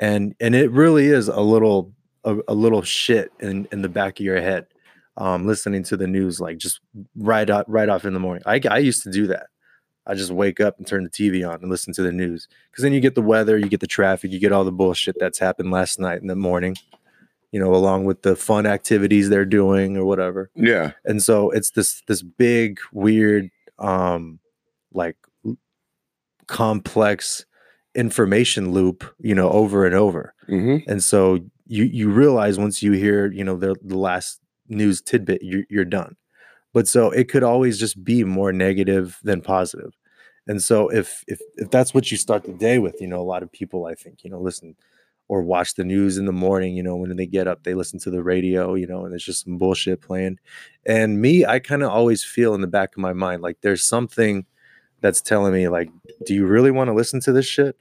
and 0.00 0.34
and 0.40 0.54
it 0.54 0.70
really 0.72 1.06
is 1.06 1.28
a 1.28 1.40
little 1.40 1.92
a, 2.24 2.36
a 2.48 2.54
little 2.54 2.82
shit 2.82 3.30
in 3.38 3.68
in 3.70 3.82
the 3.82 3.88
back 3.88 4.18
of 4.18 4.26
your 4.26 4.40
head 4.40 4.66
um 5.18 5.46
listening 5.46 5.82
to 5.84 5.96
the 5.96 6.06
news 6.06 6.40
like 6.40 6.58
just 6.58 6.80
right 7.16 7.48
out 7.48 7.68
right 7.70 7.88
off 7.88 8.04
in 8.04 8.14
the 8.14 8.20
morning. 8.20 8.42
I 8.46 8.60
i 8.68 8.78
used 8.78 9.04
to 9.04 9.10
do 9.10 9.28
that. 9.28 9.46
I 10.06 10.14
just 10.14 10.32
wake 10.32 10.60
up 10.60 10.78
and 10.78 10.86
turn 10.86 11.04
the 11.04 11.10
tv 11.10 11.48
on 11.48 11.60
and 11.60 11.70
listen 11.70 11.92
to 11.94 12.02
the 12.02 12.10
news 12.10 12.48
because 12.70 12.82
then 12.82 12.92
you 12.92 13.00
get 13.00 13.14
the 13.14 13.22
weather 13.22 13.56
you 13.56 13.68
get 13.68 13.80
the 13.80 13.86
traffic 13.86 14.32
you 14.32 14.40
get 14.40 14.50
all 14.50 14.64
the 14.64 14.72
bullshit 14.72 15.16
that's 15.20 15.38
happened 15.38 15.70
last 15.70 16.00
night 16.00 16.20
in 16.20 16.26
the 16.26 16.34
morning 16.34 16.74
you 17.52 17.60
know 17.60 17.74
along 17.74 18.06
with 18.06 18.22
the 18.22 18.34
fun 18.34 18.66
activities 18.66 19.28
they're 19.28 19.44
doing 19.44 19.96
or 19.96 20.04
whatever. 20.04 20.50
Yeah. 20.54 20.92
and 21.04 21.22
so 21.22 21.50
it's 21.50 21.70
this 21.72 22.02
this 22.06 22.22
big 22.22 22.80
weird 22.92 23.50
um 23.78 24.38
like 24.92 25.16
complex 26.46 27.44
information 27.94 28.72
loop 28.72 29.04
you 29.18 29.34
know 29.34 29.50
over 29.50 29.84
and 29.86 29.94
over. 29.94 30.34
Hmm 30.46 30.78
and 30.86 31.02
so 31.02 31.38
you 31.66 31.84
you 31.84 32.10
realize 32.10 32.58
once 32.58 32.82
you 32.82 32.92
hear 32.92 33.30
you 33.32 33.44
know 33.44 33.56
the 33.56 33.74
the 33.82 33.98
last 33.98 34.40
news 34.68 35.00
tidbit 35.00 35.42
you're, 35.42 35.64
you're 35.68 35.84
done. 35.84 36.16
But 36.72 36.86
so 36.86 37.10
it 37.10 37.28
could 37.28 37.42
always 37.42 37.78
just 37.78 38.04
be 38.04 38.22
more 38.24 38.52
negative 38.52 39.18
than 39.24 39.40
positive. 39.40 39.92
And 40.46 40.62
so 40.62 40.88
if 40.88 41.24
if 41.28 41.40
if 41.56 41.70
that's 41.70 41.92
what 41.94 42.10
you 42.10 42.16
start 42.16 42.44
the 42.44 42.52
day 42.52 42.78
with 42.78 43.00
you 43.00 43.06
know 43.06 43.20
a 43.20 43.22
lot 43.22 43.42
of 43.42 43.52
people 43.52 43.86
i 43.86 43.94
think 43.94 44.24
you 44.24 44.30
know 44.30 44.40
listen 44.40 44.74
or 45.28 45.42
watch 45.42 45.74
the 45.74 45.84
news 45.84 46.18
in 46.18 46.24
the 46.26 46.32
morning 46.32 46.74
you 46.74 46.82
know 46.82 46.96
when 46.96 47.14
they 47.16 47.26
get 47.26 47.46
up 47.46 47.62
they 47.62 47.74
listen 47.74 48.00
to 48.00 48.10
the 48.10 48.22
radio 48.22 48.74
you 48.74 48.86
know 48.86 49.04
and 49.04 49.12
there's 49.12 49.24
just 49.24 49.44
some 49.44 49.58
bullshit 49.58 50.00
playing. 50.00 50.38
And 50.86 51.20
me 51.20 51.44
i 51.44 51.58
kind 51.58 51.82
of 51.82 51.90
always 51.90 52.24
feel 52.24 52.54
in 52.54 52.60
the 52.62 52.66
back 52.66 52.92
of 52.94 52.98
my 52.98 53.12
mind 53.12 53.42
like 53.42 53.58
there's 53.60 53.84
something 53.84 54.46
that's 55.00 55.20
telling 55.20 55.52
me 55.52 55.68
like 55.68 55.90
do 56.26 56.34
you 56.34 56.46
really 56.46 56.70
want 56.70 56.88
to 56.88 56.94
listen 56.94 57.20
to 57.20 57.32
this 57.32 57.46
shit? 57.46 57.76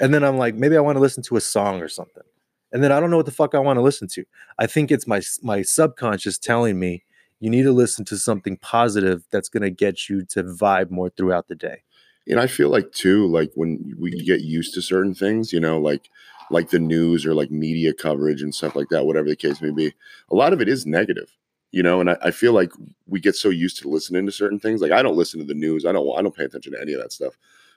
And 0.00 0.14
then 0.14 0.24
i'm 0.24 0.38
like 0.38 0.54
maybe 0.54 0.76
i 0.76 0.80
want 0.80 0.96
to 0.96 1.00
listen 1.00 1.22
to 1.24 1.36
a 1.36 1.40
song 1.40 1.80
or 1.80 1.88
something. 1.88 2.24
And 2.72 2.82
then 2.82 2.92
i 2.92 3.00
don't 3.00 3.10
know 3.10 3.16
what 3.16 3.26
the 3.26 3.32
fuck 3.32 3.54
i 3.54 3.58
want 3.58 3.76
to 3.76 3.82
listen 3.82 4.08
to. 4.08 4.24
I 4.58 4.66
think 4.66 4.90
it's 4.90 5.06
my 5.06 5.20
my 5.42 5.62
subconscious 5.62 6.38
telling 6.38 6.78
me 6.78 7.04
you 7.40 7.48
need 7.48 7.62
to 7.62 7.72
listen 7.72 8.04
to 8.04 8.18
something 8.18 8.56
positive 8.58 9.24
that's 9.30 9.48
going 9.48 9.62
to 9.62 9.70
get 9.70 10.08
you 10.08 10.24
to 10.26 10.44
vibe 10.44 10.90
more 10.90 11.08
throughout 11.08 11.48
the 11.48 11.54
day. 11.54 11.82
And 12.28 12.38
I 12.38 12.46
feel 12.46 12.68
like 12.68 12.92
too, 12.92 13.26
like 13.26 13.50
when 13.54 13.94
we 13.98 14.10
get 14.10 14.42
used 14.42 14.74
to 14.74 14.82
certain 14.82 15.14
things, 15.14 15.52
you 15.52 15.58
know, 15.58 15.80
like 15.80 16.10
like 16.50 16.70
the 16.70 16.78
news 16.78 17.24
or 17.24 17.32
like 17.32 17.50
media 17.50 17.92
coverage 17.92 18.42
and 18.42 18.54
stuff 18.54 18.76
like 18.76 18.88
that, 18.90 19.06
whatever 19.06 19.28
the 19.28 19.36
case 19.36 19.62
may 19.62 19.70
be, 19.70 19.92
a 20.30 20.34
lot 20.34 20.52
of 20.52 20.60
it 20.60 20.68
is 20.68 20.84
negative, 20.84 21.32
you 21.70 21.82
know. 21.82 22.00
And 22.00 22.10
I, 22.10 22.16
I 22.22 22.30
feel 22.30 22.52
like 22.52 22.72
we 23.06 23.20
get 23.20 23.36
so 23.36 23.48
used 23.48 23.80
to 23.82 23.88
listening 23.88 24.26
to 24.26 24.32
certain 24.32 24.58
things. 24.58 24.80
Like 24.80 24.92
I 24.92 25.02
don't 25.02 25.16
listen 25.16 25.40
to 25.40 25.46
the 25.46 25.54
news. 25.54 25.84
I 25.84 25.92
don't. 25.92 26.18
I 26.18 26.22
don't 26.22 26.36
pay 26.36 26.44
attention 26.44 26.72
to 26.72 26.80
any 26.80 26.92
of 26.92 27.00
that 27.00 27.12
stuff 27.12 27.36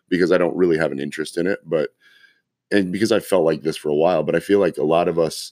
because 0.09 0.31
I 0.31 0.37
don't 0.37 0.55
really 0.55 0.77
have 0.77 0.91
an 0.91 0.99
interest 0.99 1.37
in 1.37 1.47
it. 1.47 1.59
But 1.65 1.91
and 2.71 2.91
because 2.91 3.11
I 3.11 3.19
felt 3.19 3.45
like 3.45 3.61
this 3.61 3.77
for 3.77 3.89
a 3.89 3.95
while, 3.95 4.23
but 4.23 4.35
I 4.35 4.39
feel 4.39 4.59
like 4.59 4.77
a 4.77 4.83
lot 4.83 5.07
of 5.07 5.19
us 5.19 5.51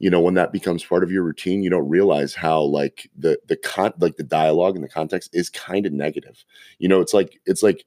you 0.00 0.08
know 0.08 0.20
when 0.20 0.34
that 0.34 0.52
becomes 0.52 0.84
part 0.84 1.02
of 1.02 1.10
your 1.10 1.24
routine 1.24 1.60
you 1.60 1.68
don't 1.68 1.88
realize 1.88 2.32
how 2.32 2.60
like 2.60 3.10
the 3.16 3.36
the 3.48 3.56
con 3.56 3.92
like 3.98 4.16
the 4.16 4.22
dialogue 4.22 4.76
and 4.76 4.84
the 4.84 4.88
context 4.88 5.28
is 5.34 5.50
kind 5.50 5.86
of 5.86 5.92
negative 5.92 6.44
you 6.78 6.88
know 6.88 7.00
it's 7.00 7.12
like 7.12 7.40
it's 7.46 7.64
like 7.64 7.84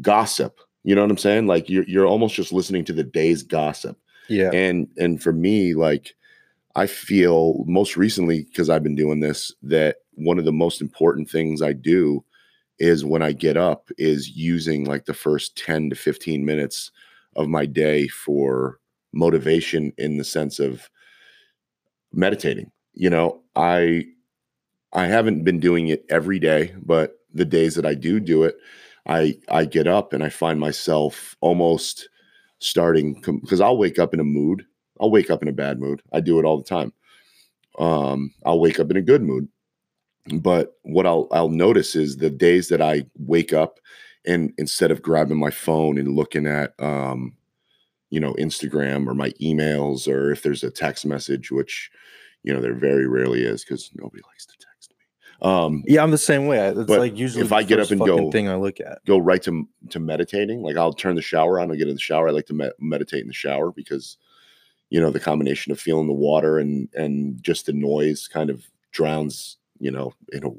gossip. 0.00 0.60
You 0.84 0.94
know 0.94 1.02
what 1.02 1.10
I'm 1.10 1.18
saying? 1.18 1.46
Like 1.46 1.68
you're 1.68 1.84
you're 1.84 2.06
almost 2.06 2.34
just 2.34 2.52
listening 2.52 2.84
to 2.86 2.92
the 2.92 3.04
day's 3.04 3.42
gossip. 3.42 3.98
yeah 4.28 4.50
And 4.52 4.88
and 4.96 5.22
for 5.22 5.32
me, 5.32 5.74
like 5.74 6.14
I 6.74 6.86
feel 6.86 7.64
most 7.66 7.96
recently 7.96 8.44
because 8.44 8.70
I've 8.70 8.82
been 8.82 8.94
doing 8.96 9.20
this 9.20 9.54
that 9.62 9.96
one 10.14 10.38
of 10.38 10.44
the 10.44 10.52
most 10.52 10.80
important 10.80 11.28
things 11.28 11.60
I 11.62 11.72
do 11.72 12.24
is 12.78 13.04
when 13.04 13.22
I 13.22 13.32
get 13.32 13.56
up 13.56 13.88
is 13.98 14.30
using 14.30 14.84
like 14.84 15.04
the 15.06 15.14
first 15.14 15.56
10 15.56 15.90
to 15.90 15.96
15 15.96 16.44
minutes 16.44 16.90
of 17.36 17.48
my 17.48 17.66
day 17.66 18.08
for 18.08 18.78
motivation 19.12 19.92
in 19.98 20.16
the 20.18 20.24
sense 20.24 20.58
of 20.58 20.88
meditating. 22.12 22.70
You 22.94 23.10
know, 23.10 23.40
I 23.56 24.04
I 24.92 25.06
haven't 25.06 25.44
been 25.44 25.60
doing 25.60 25.88
it 25.88 26.04
every 26.10 26.38
day, 26.38 26.74
but 26.84 27.14
the 27.34 27.46
days 27.46 27.76
that 27.76 27.86
I 27.86 27.94
do 27.94 28.20
do 28.20 28.44
it, 28.44 28.56
I 29.06 29.36
I 29.50 29.66
get 29.66 29.86
up 29.86 30.12
and 30.12 30.24
I 30.24 30.30
find 30.30 30.60
myself 30.60 31.36
almost 31.42 32.08
starting 32.60 33.14
because 33.42 33.60
I'll 33.60 33.78
wake 33.78 33.98
up 33.98 34.14
in 34.14 34.20
a 34.20 34.24
mood. 34.24 34.64
I'll 35.02 35.10
wake 35.10 35.30
up 35.30 35.42
in 35.42 35.48
a 35.48 35.52
bad 35.52 35.80
mood. 35.80 36.00
I 36.12 36.20
do 36.20 36.38
it 36.38 36.44
all 36.44 36.56
the 36.56 36.64
time. 36.64 36.92
Um, 37.78 38.32
I'll 38.46 38.60
wake 38.60 38.78
up 38.78 38.90
in 38.90 38.96
a 38.96 39.02
good 39.02 39.22
mood. 39.22 39.48
But 40.32 40.76
what 40.82 41.06
I'll 41.06 41.26
I'll 41.32 41.48
notice 41.48 41.96
is 41.96 42.16
the 42.16 42.30
days 42.30 42.68
that 42.68 42.80
I 42.80 43.04
wake 43.18 43.52
up 43.52 43.80
and 44.24 44.52
instead 44.56 44.92
of 44.92 45.02
grabbing 45.02 45.38
my 45.38 45.50
phone 45.50 45.98
and 45.98 46.14
looking 46.14 46.46
at 46.46 46.74
um, 46.78 47.34
you 48.10 48.20
know, 48.20 48.34
Instagram 48.34 49.08
or 49.08 49.14
my 49.14 49.30
emails 49.42 50.06
or 50.06 50.30
if 50.30 50.42
there's 50.42 50.62
a 50.62 50.70
text 50.70 51.04
message, 51.04 51.50
which 51.50 51.90
you 52.44 52.52
know 52.52 52.60
there 52.60 52.74
very 52.74 53.06
rarely 53.06 53.42
is 53.42 53.64
because 53.64 53.90
nobody 53.94 54.22
likes 54.28 54.46
to 54.46 54.54
text 54.58 54.90
me. 54.90 55.48
Um, 55.48 55.82
yeah 55.86 56.02
i'm 56.02 56.12
the 56.12 56.18
same 56.18 56.46
way 56.46 56.58
it's 56.68 56.88
like 56.88 57.16
usually 57.16 57.42
if 57.42 57.48
the 57.48 57.56
I 57.56 57.62
get 57.64 57.80
up 57.80 57.90
and 57.90 58.00
go- 58.00 58.30
thing 58.30 58.48
i 58.48 58.54
look 58.54 58.78
at 58.80 59.04
go 59.06 59.18
right 59.18 59.42
to 59.42 59.66
to 59.90 59.98
meditating. 59.98 60.62
Like 60.62 60.76
I'll 60.76 60.92
turn 60.92 61.16
the 61.16 61.22
shower 61.22 61.58
on. 61.58 61.72
I 61.72 61.76
get 61.76 61.88
in 61.88 61.94
the 61.94 62.00
shower. 62.00 62.28
I 62.28 62.30
like 62.32 62.46
to 62.46 62.54
me- 62.54 62.70
meditate 62.78 63.22
in 63.22 63.28
the 63.28 63.32
shower 63.32 63.72
because 63.72 64.18
you 64.92 65.00
know 65.00 65.10
the 65.10 65.20
combination 65.30 65.72
of 65.72 65.80
feeling 65.80 66.06
the 66.06 66.12
water 66.30 66.58
and 66.58 66.88
and 66.94 67.42
just 67.42 67.66
the 67.66 67.72
noise 67.72 68.28
kind 68.28 68.50
of 68.50 68.58
drowns. 68.92 69.56
You 69.80 69.90
know, 69.90 70.12
you 70.32 70.40
know, 70.40 70.56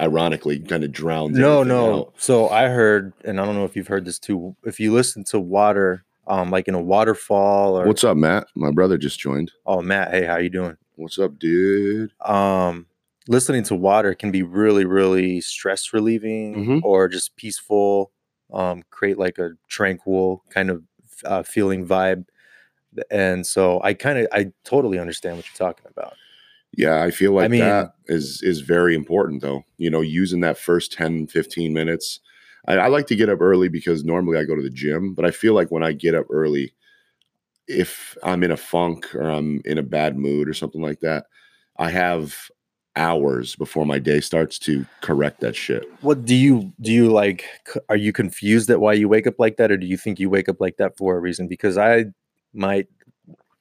ironically, 0.00 0.58
kind 0.58 0.82
of 0.84 0.92
drowns. 0.92 1.36
no 1.38 1.62
no 1.62 1.82
out. 2.00 2.14
so 2.18 2.48
i 2.48 2.68
heard 2.68 3.12
and 3.24 3.40
i 3.40 3.44
don't 3.44 3.54
know 3.54 3.64
if 3.64 3.76
you've 3.76 3.86
heard 3.94 4.04
this 4.04 4.18
too 4.18 4.54
if 4.64 4.78
you 4.80 4.92
listen 4.92 5.24
to 5.24 5.38
water 5.40 6.04
um 6.26 6.50
like 6.50 6.68
in 6.68 6.74
a 6.74 6.82
waterfall 6.82 7.78
or 7.78 7.86
What's 7.86 8.02
up, 8.04 8.16
Matt? 8.16 8.48
My 8.54 8.70
brother 8.72 8.98
just 8.98 9.18
joined. 9.20 9.52
oh 9.64 9.80
matt 9.82 10.10
hey 10.10 10.24
how 10.26 10.38
you 10.38 10.50
doing 10.50 10.76
What's 10.96 11.18
up, 11.18 11.38
dude? 11.38 12.10
um 12.20 12.86
listening 13.28 13.62
to 13.64 13.74
water 13.74 14.14
can 14.14 14.30
be 14.30 14.42
really 14.42 14.84
really 14.84 15.40
stress 15.40 15.92
relieving 15.92 16.54
Mhm. 16.56 16.80
or 16.82 17.08
just 17.08 17.36
peaceful 17.36 18.10
um 18.52 18.82
create 18.90 19.18
like 19.18 19.38
a 19.38 19.50
tranquil 19.68 20.42
kind 20.50 20.70
of 20.70 20.82
uh, 21.24 21.42
feeling 21.42 21.86
vibe 21.86 22.24
and 23.10 23.46
so 23.46 23.80
i 23.82 23.92
kind 23.94 24.18
of 24.18 24.26
i 24.32 24.50
totally 24.64 24.98
understand 24.98 25.36
what 25.36 25.44
you're 25.46 25.68
talking 25.68 25.86
about 25.90 26.14
Yeah, 26.76 27.02
I 27.02 27.10
feel 27.10 27.32
like 27.32 27.50
mean- 27.50 27.60
that 27.60 27.94
is 28.06 28.42
is 28.42 28.60
very 28.60 28.94
important 28.94 29.40
though. 29.40 29.62
You 29.78 29.90
know, 29.90 30.02
using 30.02 30.40
that 30.40 30.58
first 30.58 30.92
10, 30.92 31.26
15 31.28 31.72
minutes. 31.72 32.20
I, 32.68 32.74
I 32.76 32.88
like 32.88 33.06
to 33.06 33.16
get 33.16 33.28
up 33.30 33.40
early 33.40 33.68
because 33.68 34.04
normally 34.04 34.38
I 34.38 34.44
go 34.44 34.54
to 34.56 34.62
the 34.62 34.70
gym, 34.82 35.14
but 35.14 35.24
I 35.24 35.30
feel 35.30 35.54
like 35.54 35.70
when 35.70 35.82
I 35.82 35.92
get 35.92 36.14
up 36.14 36.26
early, 36.30 36.74
if 37.68 38.16
I'm 38.22 38.42
in 38.42 38.50
a 38.50 38.56
funk 38.56 39.14
or 39.14 39.22
I'm 39.30 39.62
in 39.64 39.78
a 39.78 39.82
bad 39.82 40.18
mood 40.18 40.48
or 40.48 40.54
something 40.54 40.82
like 40.82 41.00
that, 41.00 41.26
I 41.78 41.90
have 41.90 42.50
hours 42.96 43.56
before 43.56 43.86
my 43.86 43.98
day 43.98 44.20
starts 44.20 44.58
to 44.58 44.84
correct 45.02 45.40
that 45.40 45.54
shit. 45.54 45.84
what 46.00 46.24
do 46.24 46.34
you 46.34 46.72
do 46.80 46.90
you 46.92 47.10
like 47.10 47.44
are 47.88 47.96
you 47.96 48.10
confused 48.12 48.70
at 48.70 48.80
why 48.80 48.92
you 48.94 49.06
wake 49.08 49.26
up 49.26 49.34
like 49.38 49.56
that 49.58 49.70
or 49.70 49.76
do 49.76 49.86
you 49.86 49.98
think 49.98 50.18
you 50.18 50.30
wake 50.30 50.48
up 50.48 50.60
like 50.60 50.76
that 50.78 50.96
for 50.96 51.14
a 51.16 51.20
reason 51.20 51.46
because 51.46 51.76
i 51.76 52.04
might 52.56 52.88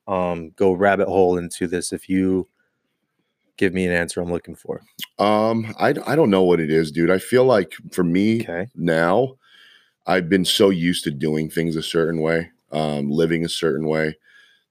um 0.07 0.51
go 0.55 0.73
rabbit 0.73 1.07
hole 1.07 1.37
into 1.37 1.67
this 1.67 1.91
if 1.93 2.09
you 2.09 2.47
give 3.57 3.73
me 3.73 3.85
an 3.85 3.91
answer 3.93 4.21
i'm 4.21 4.31
looking 4.31 4.55
for 4.55 4.81
Um, 5.17 5.73
I 5.79 5.89
I 6.05 6.15
don't 6.15 6.29
know 6.29 6.43
what 6.43 6.59
it 6.59 6.69
is, 6.69 6.91
dude. 6.91 7.09
I 7.11 7.19
feel 7.19 7.45
like 7.45 7.73
for 7.91 8.03
me, 8.03 8.41
okay 8.41 8.67
now 8.75 9.35
I've 10.07 10.29
been 10.29 10.45
so 10.45 10.69
used 10.69 11.03
to 11.05 11.11
doing 11.11 11.49
things 11.49 11.75
a 11.75 11.83
certain 11.83 12.21
way, 12.21 12.51
um, 12.71 13.09
living 13.09 13.43
a 13.45 13.49
certain 13.49 13.87
way, 13.87 14.17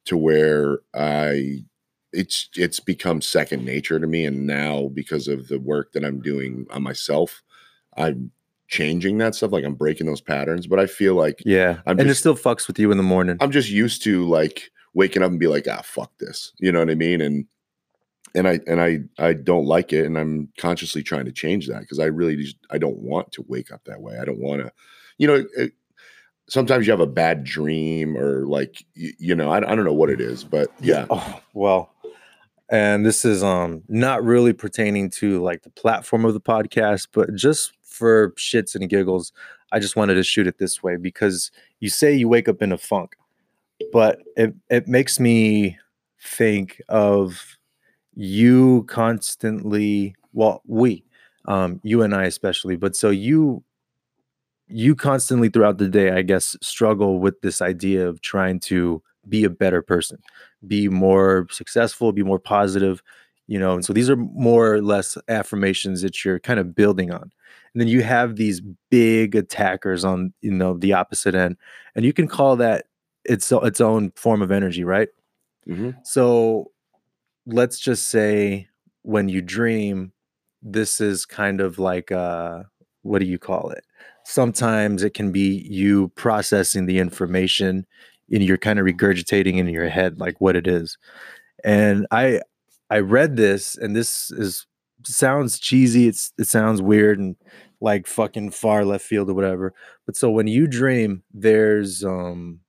to 0.07 0.17
where 0.17 0.81
I 0.95 1.65
it's 2.13 2.49
it's 2.57 2.81
become 2.81 3.21
second 3.21 3.65
nature 3.65 3.99
to 3.99 4.07
me. 4.07 4.25
And 4.27 4.47
now 4.47 4.89
because 4.95 5.29
of 5.29 5.49
the 5.49 5.59
work 5.59 5.93
that 5.93 6.05
I'm 6.05 6.21
doing 6.21 6.67
on 6.71 6.83
myself, 6.83 7.43
I'm 7.97 8.31
changing 8.75 9.19
that 9.19 9.35
stuff. 9.35 9.53
Like 9.53 9.65
I'm 9.65 9.75
breaking 9.75 10.07
those 10.07 10.21
patterns. 10.21 10.67
But 10.67 10.81
I 10.81 10.87
feel 10.87 11.15
like 11.15 11.43
yeah 11.45 11.81
I'm 11.87 11.99
and 11.99 12.11
it 12.11 12.15
still 12.15 12.37
fucks 12.37 12.67
with 12.67 12.79
you 12.79 12.91
in 12.91 12.97
the 12.97 13.03
morning 13.03 13.37
I'm 13.41 13.51
just 13.51 13.71
used 13.71 14.03
to 14.05 14.27
like 14.29 14.71
waking 14.95 15.23
up 15.23 15.31
and 15.31 15.41
be 15.41 15.49
like, 15.49 15.67
ah, 15.71 15.83
fuck 15.85 16.13
this. 16.19 16.53
You 16.59 16.73
know 16.73 16.81
what 16.81 16.91
I 16.91 16.95
mean? 16.95 17.21
And 17.21 17.47
and 18.35 18.49
I 18.49 18.61
and 18.67 18.81
I 18.81 19.01
I 19.19 19.33
don't 19.33 19.67
like 19.67 19.93
it, 19.93 20.07
and 20.07 20.19
I'm 20.19 20.49
consciously 20.59 21.03
trying 21.03 21.25
to 21.27 21.33
change 21.33 21.69
that 21.69 21.81
because 21.81 22.01
I 22.01 22.07
really 22.07 22.37
just 22.37 22.57
I 22.71 22.79
don't 22.79 22.99
want 22.99 23.31
to 23.33 23.45
wake 23.49 23.71
up 23.71 23.85
that 23.85 24.01
way. 24.01 24.19
I 24.19 24.25
don't 24.25 24.41
want 24.41 24.63
to, 24.63 24.73
you 25.19 25.27
know. 25.27 25.45
It, 25.57 25.73
sometimes 26.47 26.87
you 26.87 26.93
have 26.93 27.01
a 27.01 27.07
bad 27.07 27.43
dream 27.43 28.19
or 28.19 28.47
like 28.47 28.85
you, 28.93 29.13
you 29.19 29.35
know 29.35 29.51
I, 29.51 29.57
I 29.57 29.75
don't 29.75 29.85
know 29.85 29.95
what 29.95 30.11
it 30.11 30.21
is, 30.21 30.45
but 30.45 30.69
yeah, 30.81 31.07
Oh, 31.09 31.41
well, 31.55 31.95
and 32.69 33.07
this 33.07 33.25
is 33.25 33.43
um 33.43 33.83
not 33.89 34.25
really 34.25 34.53
pertaining 34.53 35.11
to 35.11 35.43
like 35.43 35.63
the 35.63 35.71
platform 35.71 36.25
of 36.25 36.35
the 36.35 36.41
podcast, 36.41 37.09
but 37.13 37.35
just 37.35 37.73
for 37.95 38.31
shits 38.33 38.75
and 38.75 38.89
giggles, 38.89 39.33
I 39.73 39.79
just 39.79 39.97
wanted 39.97 40.15
to 40.15 40.23
shoot 40.23 40.47
it 40.47 40.59
this 40.59 40.83
way 40.83 40.97
because 40.97 41.51
you 41.81 41.89
say 41.89 42.15
you 42.15 42.29
wake 42.29 42.49
up 42.49 42.63
in 42.63 42.73
a 42.73 42.79
funk, 42.79 43.17
but 43.93 44.21
it 44.37 44.55
it 44.71 44.89
makes 44.89 45.19
me 45.21 45.79
think 46.21 46.81
of 46.89 47.59
you 48.15 48.85
constantly, 48.85 50.15
well, 50.33 50.63
we, 50.67 51.05
um, 51.47 51.81
you 51.83 52.03
and 52.03 52.15
I 52.15 52.25
especially, 52.25 52.77
but 52.77 52.97
so 52.97 53.11
you 53.11 53.63
you 54.69 54.95
constantly 54.95 55.49
throughout 55.49 55.79
the 55.79 55.89
day, 55.89 56.11
I 56.13 56.23
guess, 56.23 56.57
struggle 56.63 57.21
with 57.21 57.41
this 57.43 57.61
idea 57.61 58.09
of 58.09 58.21
trying 58.23 58.61
to 58.61 59.03
be 59.29 59.45
a 59.45 59.51
better 59.51 59.83
person, 59.83 60.19
be 60.67 60.89
more 60.89 61.47
successful, 61.51 62.13
be 62.13 62.23
more 62.23 62.39
positive, 62.39 63.03
you 63.47 63.59
know. 63.59 63.75
And 63.75 63.85
so 63.85 63.93
these 63.93 64.11
are 64.11 64.17
more 64.17 64.75
or 64.75 64.83
less 64.83 65.17
affirmations 65.29 66.03
that 66.03 66.25
you're 66.25 66.41
kind 66.41 66.61
of 66.61 66.75
building 66.75 67.11
on. 67.13 67.23
And 67.75 67.81
then 67.81 67.89
you 67.89 68.03
have 68.03 68.37
these 68.37 68.61
big 68.91 69.35
attackers 69.35 70.05
on, 70.05 70.33
you 70.43 70.53
know, 70.53 70.77
the 70.79 70.93
opposite 70.93 71.35
end, 71.35 71.57
and 71.97 72.05
you 72.05 72.13
can 72.13 72.29
call 72.29 72.57
that 72.57 72.87
its 73.25 73.51
its 73.53 73.81
own 73.81 74.13
form 74.17 74.43
of 74.43 74.51
energy, 74.53 74.85
right? 74.85 75.09
Mhm. 75.69 75.97
So 76.07 76.71
let's 77.47 77.79
just 77.79 78.09
say 78.09 78.69
when 79.03 79.29
you 79.29 79.43
dream, 79.43 80.13
this 80.63 81.01
is 81.01 81.27
kind 81.27 81.61
of 81.61 81.79
like 81.79 82.13
uh 82.13 82.65
what 83.03 83.19
do 83.21 83.27
you 83.27 83.39
call 83.39 83.71
it? 83.71 83.85
Sometimes 84.25 85.03
it 85.03 85.13
can 85.15 85.31
be 85.33 85.67
you 85.69 86.09
processing 86.17 86.87
the 86.87 86.99
information, 86.99 87.87
and 88.33 88.43
you're 88.43 88.57
kind 88.59 88.79
of 88.79 88.87
regurgitating 88.87 89.57
in 89.59 89.69
your 89.69 89.89
head 89.89 90.19
like 90.21 90.41
what 90.41 90.57
it 90.57 90.67
is. 90.67 90.97
And 91.65 92.07
I 92.11 92.41
I 92.91 92.99
read 92.99 93.37
this 93.37 93.77
and 93.77 93.95
this 93.97 94.31
is 94.31 94.67
sounds 95.07 95.59
cheesy, 95.59 96.09
it's 96.09 96.33
it 96.39 96.47
sounds 96.49 96.81
weird 96.83 97.19
and 97.19 97.37
like 97.81 98.07
fucking 98.07 98.51
far 98.51 98.85
left 98.85 99.05
field 99.05 99.29
or 99.31 99.35
whatever. 99.35 99.73
But 100.07 100.17
so 100.17 100.31
when 100.31 100.47
you 100.47 100.67
dream, 100.67 101.23
there's 101.33 102.05
um 102.05 102.61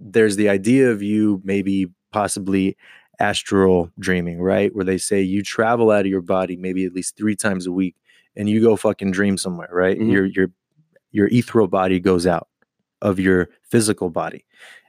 there's 0.00 0.36
the 0.36 0.48
idea 0.48 0.90
of 0.90 1.02
you 1.02 1.40
maybe 1.44 1.86
possibly 2.12 2.76
astral 3.20 3.90
dreaming, 3.98 4.40
right? 4.40 4.74
Where 4.74 4.84
they 4.84 4.98
say 4.98 5.20
you 5.22 5.42
travel 5.42 5.90
out 5.90 6.02
of 6.02 6.06
your 6.06 6.22
body 6.22 6.56
maybe 6.56 6.84
at 6.84 6.92
least 6.94 7.16
three 7.16 7.36
times 7.36 7.66
a 7.66 7.72
week 7.72 7.96
and 8.36 8.48
you 8.48 8.60
go 8.60 8.76
fucking 8.76 9.12
dream 9.12 9.38
somewhere, 9.38 9.68
right? 9.72 9.98
Mhm. 9.98 10.10
Your 10.12 10.26
your 10.26 10.48
your 11.12 11.28
ethereal 11.32 11.68
body 11.68 12.00
goes 12.00 12.26
out 12.26 12.48
of 13.02 13.20
your 13.20 13.48
physical 13.70 14.10
body. 14.10 14.44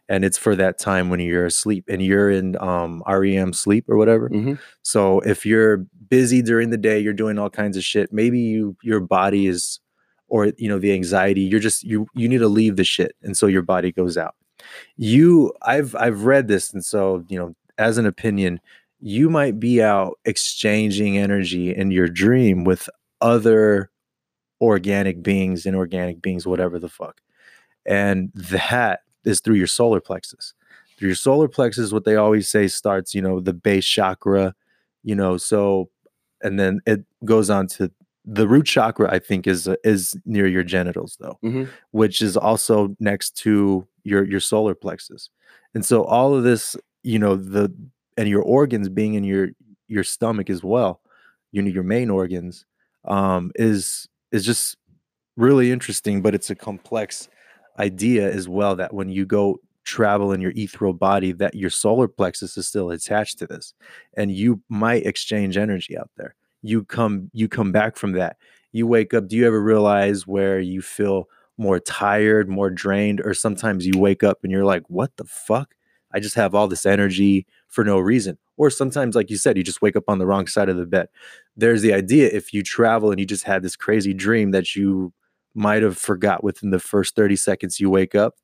And 0.10 0.24
it's 0.26 0.38
for 0.38 0.56
that 0.56 0.78
time 0.80 1.10
when 1.10 1.20
you're 1.20 1.46
asleep 1.48 1.86
and 1.90 2.02
you're 2.02 2.30
in 2.32 2.58
um 2.62 3.04
REM 3.08 3.54
sleep 3.54 3.86
or 3.90 3.98
whatever. 3.98 4.30
Mhm. 4.30 4.60
So 4.84 5.20
if 5.22 5.46
you're 5.46 5.86
busy 6.10 6.42
during 6.42 6.70
the 6.70 6.78
day, 6.78 7.00
you're 7.00 7.14
doing 7.14 7.40
all 7.40 7.50
kinds 7.50 7.78
of 7.78 7.84
shit. 7.84 8.14
Maybe 8.14 8.40
you 8.40 8.78
your 8.84 9.00
body 9.00 9.48
is 9.48 9.80
or 10.28 10.52
you 10.58 10.70
know 10.70 10.80
the 10.80 10.94
anxiety, 10.94 11.42
you're 11.42 11.60
just 11.60 11.84
you 11.84 12.08
you 12.16 12.28
need 12.30 12.40
to 12.40 12.48
leave 12.48 12.76
the 12.78 12.84
shit 12.84 13.16
and 13.24 13.36
so 13.38 13.48
your 13.48 13.62
body 13.64 13.92
goes 13.92 14.18
out. 14.18 14.36
You 14.98 15.54
I've 15.64 15.96
I've 15.96 16.24
read 16.26 16.48
this 16.48 16.74
and 16.74 16.84
so, 16.86 17.24
you 17.30 17.38
know, 17.40 17.56
as 17.78 17.98
an 17.98 18.06
opinion, 18.06 18.60
you 19.02 19.30
might 19.30 19.60
be 19.60 19.82
out 19.84 20.18
exchanging 20.26 21.18
energy 21.18 21.76
in 21.76 21.92
your 21.92 22.08
dream 22.08 22.64
with 22.64 22.90
other 23.22 23.90
organic 24.62 25.22
beings, 25.24 25.66
inorganic 25.66 26.22
beings, 26.22 26.48
whatever 26.48 26.80
the 26.80 26.90
fuck. 26.90 27.22
And 27.86 28.32
that 28.36 29.02
is 29.26 29.40
through 29.42 29.56
your 29.56 29.68
solar 29.68 30.00
plexus. 30.00 30.54
Through 30.98 31.10
your 31.10 31.16
solar 31.16 31.48
plexus, 31.48 31.92
what 31.92 32.06
they 32.06 32.16
always 32.16 32.48
say 32.50 32.68
starts, 32.68 33.14
you 33.14 33.22
know, 33.22 33.40
the 33.40 33.54
base 33.54 33.86
chakra, 33.86 34.56
you 35.04 35.16
know, 35.16 35.38
so 35.38 35.90
and 36.42 36.60
then 36.60 36.80
it 36.86 37.04
goes 37.26 37.50
on 37.50 37.68
to 37.68 37.92
the 38.26 38.48
root 38.48 38.66
chakra, 38.66 39.12
I 39.14 39.20
think, 39.20 39.46
is 39.48 39.68
is 39.84 40.16
near 40.26 40.48
your 40.48 40.64
genitals 40.64 41.18
though, 41.20 41.38
Mhm. 41.44 41.68
which 41.92 42.22
is 42.22 42.36
also 42.38 42.96
next 43.00 43.36
to 43.44 43.88
your 44.04 44.24
your 44.26 44.40
solar 44.40 44.74
plexus. 44.76 45.30
And 45.74 45.86
so 45.86 46.04
all 46.04 46.34
of 46.36 46.44
this, 46.44 46.76
you 47.04 47.20
know, 47.20 47.36
the 47.36 47.74
and 48.18 48.30
your 48.30 48.42
organs 48.42 48.90
being 48.90 49.14
in 49.16 49.24
your 49.24 49.50
your 49.88 50.04
stomach 50.04 50.50
as 50.50 50.64
well, 50.64 51.02
you 51.52 51.62
know, 51.62 51.70
your 51.70 51.84
main 51.84 52.10
organs, 52.10 52.66
um, 53.06 53.52
is 53.56 54.08
is 54.32 54.46
just 54.46 54.78
really 55.38 55.72
interesting, 55.72 56.22
but 56.22 56.34
it's 56.34 56.50
a 56.50 56.56
complex 56.56 57.28
idea 57.80 58.32
as 58.32 58.48
well 58.48 58.76
that 58.76 58.94
when 58.94 59.10
you 59.10 59.26
go 59.26 59.60
travel 59.86 60.32
in 60.32 60.42
your 60.42 60.52
ethereal 60.56 60.94
body 60.94 61.32
that 61.32 61.56
your 61.56 61.70
solar 61.70 62.08
plexus 62.08 62.58
is 62.58 62.68
still 62.68 62.90
attached 62.90 63.38
to 63.38 63.48
this 63.48 63.74
and 64.18 64.32
you 64.32 64.62
might 64.68 65.06
exchange 65.06 65.58
energy 65.58 65.98
out 65.98 66.10
there. 66.18 66.36
You 66.64 66.84
come 66.84 67.30
you 67.34 67.48
come 67.48 67.72
back 67.72 67.96
from 67.96 68.14
that. 68.14 68.38
You 68.72 68.88
wake 68.88 69.14
up 69.14 69.28
do 69.28 69.38
you 69.38 69.46
ever 69.46 69.62
realize 69.62 70.26
where 70.26 70.60
you 70.60 70.82
feel 70.82 71.30
more 71.58 71.80
tired 71.80 72.50
more 72.50 72.70
drained 72.70 73.22
or 73.24 73.34
sometimes 73.34 73.86
you 73.86 73.98
wake 73.98 74.24
up 74.24 74.40
and 74.44 74.52
you're 74.52 74.66
like 74.66 74.84
what 74.90 75.16
the 75.18 75.26
fuck? 75.26 75.76
I 76.12 76.20
just 76.20 76.36
have 76.36 76.56
all 76.56 76.68
this 76.68 76.86
energy 76.86 77.46
for 77.68 77.84
no 77.84 78.00
reason. 78.00 78.38
Or 78.58 78.70
sometimes 78.70 79.16
like 79.16 79.30
you 79.30 79.38
said 79.38 79.56
you 79.56 79.64
just 79.64 79.84
wake 79.84 79.96
up 79.96 80.06
on 80.08 80.18
the 80.18 80.26
wrong 80.26 80.48
side 80.48 80.70
of 80.70 80.78
the 80.78 80.88
bed. 80.88 81.10
There's 81.56 81.84
the 81.84 81.94
idea 81.94 82.28
if 82.32 82.54
you 82.54 82.64
travel 82.64 83.12
and 83.12 83.20
you 83.20 83.26
just 83.28 83.44
had 83.44 83.62
this 83.62 83.76
crazy 83.76 84.16
dream 84.16 84.50
that 84.52 84.76
you 84.76 85.14
might 85.56 85.82
have 85.84 85.98
forgot 85.98 86.44
within 86.44 86.70
the 86.70 86.80
first 86.80 87.16
30 87.16 87.36
seconds 87.36 87.80
you 87.80 87.90
wake 87.90 88.14
up 88.16 88.36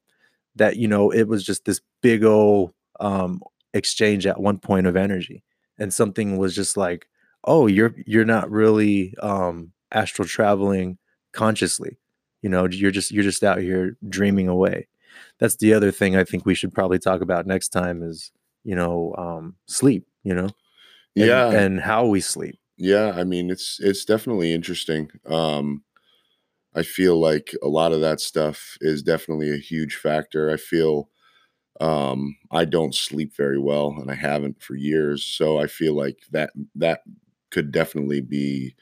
that 0.56 0.78
you 0.78 0.88
know 0.88 1.12
it 1.12 1.28
was 1.28 1.44
just 1.44 1.66
this 1.66 1.82
big 2.02 2.24
old 2.24 2.74
um 3.00 3.42
exchange 3.74 4.26
at 4.28 4.40
one 4.42 4.58
point 4.58 4.88
of 4.88 4.96
energy 4.96 5.44
and 5.78 5.94
something 5.94 6.38
was 6.38 6.56
just 6.56 6.76
like 6.78 7.08
oh 7.46 7.68
you're 7.68 7.94
you're 8.06 8.26
not 8.26 8.50
really 8.52 9.14
um 9.22 9.72
astral 9.92 10.28
traveling 10.28 10.98
consciously 11.34 11.98
you 12.42 12.50
know 12.50 12.68
you're 12.70 12.92
just 12.92 13.12
you're 13.12 13.24
just 13.24 13.44
out 13.44 13.60
here 13.60 13.98
dreaming 14.10 14.48
away 14.48 14.88
that's 15.40 15.56
the 15.58 15.74
other 15.74 15.92
thing 15.92 16.16
i 16.16 16.24
think 16.24 16.46
we 16.46 16.56
should 16.56 16.74
probably 16.74 17.00
talk 17.00 17.22
about 17.22 17.46
next 17.48 17.70
time 17.70 18.04
is 18.04 18.32
you 18.64 18.76
know 18.76 19.14
um 19.18 19.56
sleep 19.68 20.06
you 20.24 20.34
know 20.34 20.50
and, 21.16 21.28
Yeah. 21.28 21.50
and 21.52 21.80
how 21.82 22.06
we 22.06 22.22
sleep 22.22 22.58
Yeah, 22.78 23.14
I 23.16 23.24
mean 23.24 23.50
it's 23.52 23.80
it's 23.82 24.06
definitely 24.06 24.54
interesting. 24.54 25.12
Um 25.26 25.84
I 26.76 26.84
feel 26.84 27.20
like 27.20 27.54
a 27.64 27.68
lot 27.68 27.92
of 27.94 28.02
that 28.02 28.22
stuff 28.22 28.78
is 28.82 29.04
definitely 29.04 29.52
a 29.54 29.58
huge 29.58 29.96
factor. 29.96 30.50
I 30.52 30.58
feel 30.58 31.10
um 31.82 32.38
I 32.52 32.66
don't 32.66 32.96
sleep 32.96 33.36
very 33.36 33.60
well 33.60 33.96
and 34.00 34.12
I 34.12 34.16
haven't 34.16 34.62
for 34.64 34.76
years, 34.76 35.26
so 35.26 35.60
I 35.60 35.68
feel 35.68 35.96
like 35.96 36.20
that 36.32 36.52
that 36.76 37.02
could 37.52 37.72
definitely 37.72 38.22
be 38.22 38.76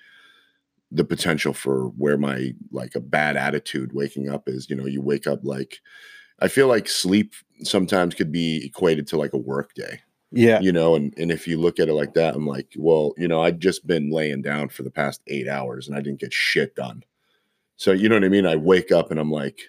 the 0.91 1.03
potential 1.05 1.53
for 1.53 1.89
where 1.89 2.17
my 2.17 2.51
like 2.71 2.95
a 2.95 2.99
bad 2.99 3.37
attitude 3.37 3.93
waking 3.93 4.29
up 4.29 4.47
is, 4.49 4.69
you 4.69 4.75
know, 4.75 4.85
you 4.87 5.01
wake 5.01 5.27
up 5.27 5.39
like 5.43 5.77
I 6.39 6.47
feel 6.49 6.67
like 6.67 6.89
sleep 6.89 7.33
sometimes 7.63 8.15
could 8.15 8.31
be 8.31 8.65
equated 8.65 9.07
to 9.07 9.17
like 9.17 9.33
a 9.33 9.37
work 9.37 9.73
day 9.75 10.01
yeah 10.31 10.59
you 10.61 10.71
know 10.71 10.95
and, 10.95 11.13
and 11.17 11.31
if 11.31 11.47
you 11.47 11.59
look 11.59 11.79
at 11.79 11.89
it 11.89 11.93
like 11.93 12.13
that 12.13 12.35
i'm 12.35 12.47
like 12.47 12.73
well 12.77 13.13
you 13.17 13.27
know 13.27 13.41
i'd 13.43 13.61
just 13.61 13.87
been 13.87 14.11
laying 14.11 14.41
down 14.41 14.69
for 14.69 14.83
the 14.83 14.91
past 14.91 15.21
eight 15.27 15.47
hours 15.47 15.87
and 15.87 15.97
i 15.97 16.01
didn't 16.01 16.19
get 16.19 16.33
shit 16.33 16.75
done 16.75 17.03
so 17.79 17.93
you 17.93 18.09
know 18.09 18.15
what 18.15 18.25
i 18.25 18.29
mean? 18.29 18.45
I 18.45 18.57
wake 18.57 18.91
up 18.91 19.09
and 19.09 19.19
i'm 19.19 19.31
like 19.31 19.61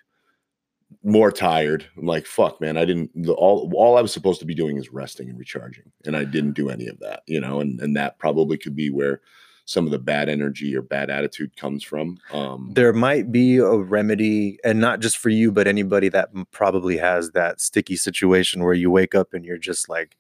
more 1.05 1.31
tired. 1.31 1.87
I'm 1.97 2.05
like 2.05 2.27
fuck 2.27 2.61
man 2.61 2.77
i 2.77 2.85
didn't 2.85 3.11
the, 3.15 3.33
all 3.33 3.73
all 3.75 3.97
i 3.97 4.03
was 4.03 4.13
supposed 4.13 4.41
to 4.41 4.47
be 4.47 4.55
doing 4.55 4.77
is 4.77 4.93
resting 4.93 5.31
and 5.31 5.39
recharging 5.39 5.91
and 6.05 6.17
i 6.17 6.25
didn't 6.25 6.55
do 6.55 6.69
any 6.69 6.89
of 6.89 6.99
that 6.99 7.23
you 7.27 7.41
know? 7.41 7.61
And 7.61 7.81
and 7.81 7.97
that 7.97 8.19
probably 8.19 8.59
could 8.59 8.75
be 8.75 8.91
where 8.91 9.21
some 9.67 9.85
of 9.85 9.93
the 9.93 10.01
bad 10.01 10.29
energy 10.29 10.75
or 10.77 10.83
bad 10.83 11.09
attitude 11.09 11.57
comes 11.57 11.85
from 11.85 12.19
um 12.33 12.73
there 12.75 12.93
might 12.93 13.31
be 13.31 13.59
a 13.59 13.77
remedy 13.77 14.59
and 14.65 14.81
not 14.81 14.99
just 14.99 15.17
for 15.17 15.29
you 15.29 15.53
but 15.53 15.69
anybody 15.69 16.09
that 16.09 16.29
probably 16.51 16.97
has 16.97 17.31
that 17.31 17.61
sticky 17.61 17.97
situation 17.97 18.65
where 18.65 18.75
you 18.75 18.91
wake 18.91 19.15
up 19.15 19.33
and 19.33 19.45
you're 19.45 19.57
just 19.57 19.89
like 19.89 20.17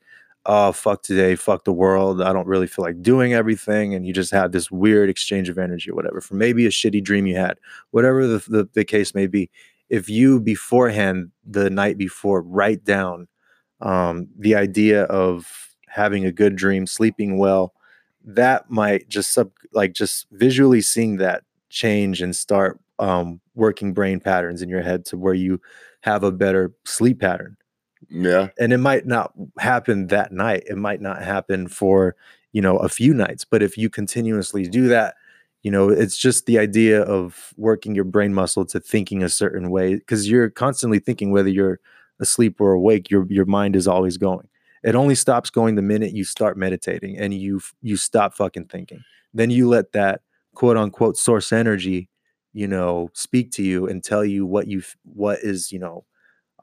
oh 0.47 0.73
fuck 0.73 1.03
today 1.03 1.35
fuck 1.35 1.65
the 1.65 1.73
world 1.73 2.23
i 2.23 2.33
don't 2.33 2.47
really 2.47 2.67
feel 2.67 2.85
like 2.85 3.03
doing 3.03 3.35
everything 3.35 3.95
and 3.95 4.07
you 4.07 4.13
just 4.13 4.31
have 4.31 4.53
this 4.53 4.71
weird 4.71 5.11
exchange 5.11 5.49
of 5.49 5.59
energy 5.59 5.91
or 5.91 5.95
whatever 5.95 6.21
for 6.21 6.35
maybe 6.35 6.67
a 6.67 6.71
shitty 6.71 7.03
dream 7.03 7.27
you 7.27 7.37
had 7.37 7.59
whatever 7.91 8.27
the, 8.27 8.39
the, 8.49 8.69
the 8.73 8.85
case 8.85 9.15
may 9.15 9.27
be 9.27 9.51
if 9.91 10.09
you 10.09 10.41
beforehand 10.41 11.31
the 11.45 11.69
night 11.69 11.99
before 11.99 12.43
write 12.43 12.85
down 12.85 13.29
um, 13.81 14.29
the 14.39 14.55
idea 14.55 15.05
of 15.05 15.75
having 15.89 16.25
a 16.25 16.33
good 16.33 16.57
dream 16.57 16.87
sleeping 16.87 17.39
well 17.39 17.75
that 18.25 18.71
might 18.71 19.09
just 19.09 19.33
sub 19.33 19.51
like 19.73 19.93
just 19.93 20.27
visually 20.33 20.81
seeing 20.81 21.17
that 21.17 21.43
change 21.71 22.21
and 22.21 22.35
start 22.35 22.81
um, 22.99 23.41
working 23.55 23.93
brain 23.93 24.21
patterns 24.21 24.63
in 24.63 24.69
your 24.69 24.83
head 24.83 25.05
to 25.07 25.17
where 25.17 25.35
you 25.35 25.61
have 26.03 26.23
a 26.23 26.33
better 26.33 26.73
sleep 26.85 27.21
pattern. 27.21 27.57
Yeah 28.09 28.49
And 28.59 28.73
it 28.73 28.79
might 28.79 29.07
not 29.07 29.33
happen 29.59 30.07
that 30.09 30.33
night. 30.33 30.65
It 30.69 30.77
might 30.77 31.01
not 31.01 31.23
happen 31.23 31.69
for, 31.69 32.17
you 32.53 32.63
know, 32.63 32.79
a 32.79 32.89
few 32.89 33.15
nights. 33.15 33.45
But 33.45 33.63
if 33.63 33.77
you 33.77 33.91
continuously 33.91 34.67
do 34.67 34.89
that, 34.89 35.15
you 35.63 35.71
know, 35.71 35.91
it's 35.91 36.17
just 36.17 36.47
the 36.47 36.59
idea 36.59 37.03
of 37.03 37.53
working 37.57 37.95
your 37.95 38.05
brain 38.05 38.33
muscle 38.33 38.65
to 38.67 38.81
thinking 38.81 39.23
a 39.23 39.29
certain 39.29 39.71
way 39.71 39.97
because 39.97 40.29
you're 40.31 40.49
constantly 40.51 40.99
thinking 40.99 41.31
whether 41.31 41.51
you're 41.51 41.79
asleep 42.21 42.61
or 42.61 42.73
awake, 42.73 43.11
your 43.11 43.27
your 43.29 43.45
mind 43.47 43.77
is 43.77 43.87
always 43.87 44.17
going. 44.17 44.49
It 44.83 44.95
only 44.95 45.15
stops 45.15 45.51
going 45.51 45.75
the 45.75 45.83
minute 45.83 46.13
you 46.15 46.25
start 46.25 46.57
meditating 46.57 47.19
and 47.19 47.35
you 47.35 47.61
you 47.83 47.97
stop 47.99 48.35
fucking 48.35 48.67
thinking. 48.67 49.05
Then 49.35 49.51
you 49.51 49.69
let 49.69 49.93
that 49.93 50.23
quote 50.55 50.77
unquote 50.79 51.19
source 51.19 51.53
energy, 51.53 52.09
you 52.55 52.67
know, 52.67 53.11
speak 53.13 53.53
to 53.53 53.63
you 53.63 53.87
and 53.87 54.03
tell 54.03 54.25
you 54.25 54.47
what 54.47 54.67
you 54.69 54.83
what 55.05 55.41
is, 55.41 55.71
you 55.73 55.79
know, 55.79 56.05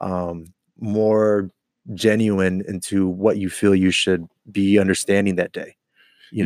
um 0.00 0.46
more 0.80 1.50
genuine 1.94 2.62
into 2.68 3.08
what 3.08 3.38
you 3.38 3.48
feel 3.48 3.74
you 3.74 3.90
should 3.90 4.28
be 4.50 4.78
understanding 4.78 5.36
that 5.36 5.52
day. 5.52 5.76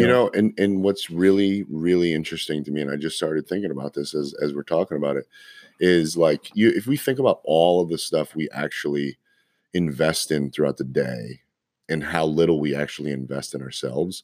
you 0.00 0.06
know, 0.06 0.30
and 0.34 0.58
and 0.58 0.82
what's 0.82 1.10
really 1.10 1.64
really 1.68 2.12
interesting 2.12 2.62
to 2.64 2.70
me 2.70 2.80
and 2.80 2.90
i 2.90 2.96
just 2.96 3.16
started 3.16 3.48
thinking 3.48 3.70
about 3.72 3.94
this 3.94 4.14
as 4.14 4.32
as 4.40 4.54
we're 4.54 4.62
talking 4.62 4.96
about 4.96 5.16
it 5.16 5.26
is 5.80 6.16
like 6.16 6.50
you 6.54 6.70
if 6.70 6.86
we 6.86 6.96
think 6.96 7.18
about 7.18 7.40
all 7.44 7.80
of 7.80 7.88
the 7.88 7.98
stuff 7.98 8.36
we 8.36 8.48
actually 8.52 9.18
invest 9.74 10.30
in 10.30 10.50
throughout 10.50 10.76
the 10.76 10.84
day 10.84 11.40
and 11.88 12.04
how 12.04 12.24
little 12.24 12.60
we 12.60 12.74
actually 12.74 13.10
invest 13.10 13.54
in 13.54 13.62
ourselves 13.62 14.22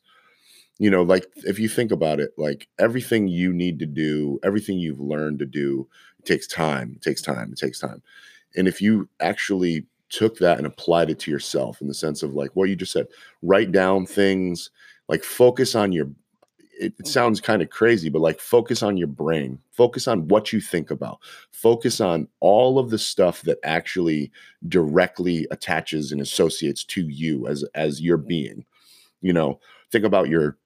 you 0.79 0.89
know 0.91 1.03
like 1.03 1.27
if 1.39 1.59
you 1.59 1.69
think 1.69 1.91
about 1.91 2.21
it 2.21 2.31
like 2.39 2.69
everything 2.79 3.27
you 3.27 3.53
need 3.53 3.81
to 3.81 3.87
do 3.87 4.39
everything 4.45 4.79
you've 4.79 5.01
learned 5.01 5.41
to 5.41 5.47
do 5.47 5.89
it 6.21 6.25
takes 6.25 6.47
time 6.47 6.93
it 6.95 7.03
takes 7.03 7.21
time 7.21 7.51
it 7.51 7.59
takes 7.59 7.81
time 7.81 8.01
and 8.57 8.69
if 8.69 8.81
you 8.81 9.09
actually 9.21 9.85
took 10.11 10.39
that 10.39 10.59
and 10.59 10.67
applied 10.67 11.11
it 11.11 11.19
to 11.19 11.31
yourself 11.31 11.81
in 11.81 11.89
the 11.89 11.95
sense 11.95 12.23
of 12.23 12.35
like 12.35 12.51
what 12.55 12.69
you 12.69 12.77
just 12.77 12.93
said 12.93 13.07
write 13.43 13.73
down 13.73 14.07
things 14.07 14.71
like 15.09 15.23
focus 15.23 15.75
on 15.75 15.93
your 15.93 16.09
it, 16.79 16.95
it 16.99 17.07
sounds 17.07 17.41
kind 17.41 17.61
of 17.61 17.71
crazy, 17.71 18.09
but 18.09 18.23
like 18.23 18.41
focus 18.41 18.83
on 18.83 18.97
your 18.97 19.09
brain, 19.09 19.59
focus 19.73 20.09
on 20.09 20.29
what 20.29 20.53
you 20.53 20.61
think 20.61 20.91
about, 20.91 21.19
focus 21.51 22.01
on 22.01 22.29
all 22.41 22.79
of 22.79 22.91
the 22.91 22.99
stuff 22.99 23.43
that 23.43 23.59
actually 23.65 24.31
directly 24.69 25.47
attaches 25.51 26.13
and 26.13 26.21
associates 26.21 26.85
to 26.85 27.07
you 27.09 27.47
as 27.49 27.65
as 27.75 28.01
your 28.01 28.17
being. 28.17 28.65
You 29.21 29.33
know, 29.33 29.61
think 29.91 30.05
about 30.05 30.29
your 30.29 30.57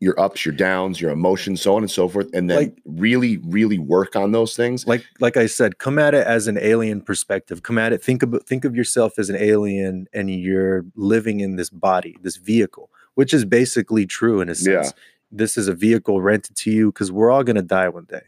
your 0.00 0.18
ups, 0.18 0.44
your 0.44 0.54
downs, 0.54 1.00
your 1.00 1.10
emotions, 1.12 1.60
so 1.62 1.76
on 1.76 1.82
and 1.82 1.90
so 1.90 2.08
forth, 2.08 2.28
and 2.34 2.50
then 2.50 2.56
Like- 2.56 2.78
really, 2.84 3.38
really 3.38 3.78
work 3.78 4.16
on 4.16 4.32
those 4.32 4.56
things. 4.56 4.86
like 4.86 5.04
like 5.20 5.36
I 5.36 5.46
said, 5.46 5.78
come 5.78 5.98
at 5.98 6.12
it 6.14 6.26
as 6.26 6.48
an 6.48 6.58
alien 6.60 7.00
perspective. 7.00 7.62
Come 7.62 7.78
at 7.78 7.92
it. 7.92 8.02
Think 8.02 8.22
of 8.22 8.34
think 8.46 8.64
of 8.64 8.74
yourself 8.74 9.18
as 9.18 9.30
an 9.30 9.36
alien, 9.36 10.06
and 10.12 10.28
you're 10.30 10.84
living 10.96 11.40
in 11.40 11.56
this 11.56 11.70
body, 11.70 12.16
this 12.22 12.36
vehicle, 12.36 12.90
which 13.14 13.32
is 13.32 13.44
basically 13.44 14.06
true 14.06 14.40
in 14.40 14.48
a 14.48 14.52
Yeah. 14.52 14.82
sense. 14.82 14.94
This 15.30 15.56
is 15.56 15.68
a 15.68 15.74
vehicle 15.74 16.20
rented 16.20 16.56
to 16.56 16.70
you 16.70 16.90
because 16.92 17.12
we're 17.12 17.30
all 17.30 17.44
gonna 17.44 17.62
die 17.62 17.88
one 17.88 18.06
day. 18.08 18.22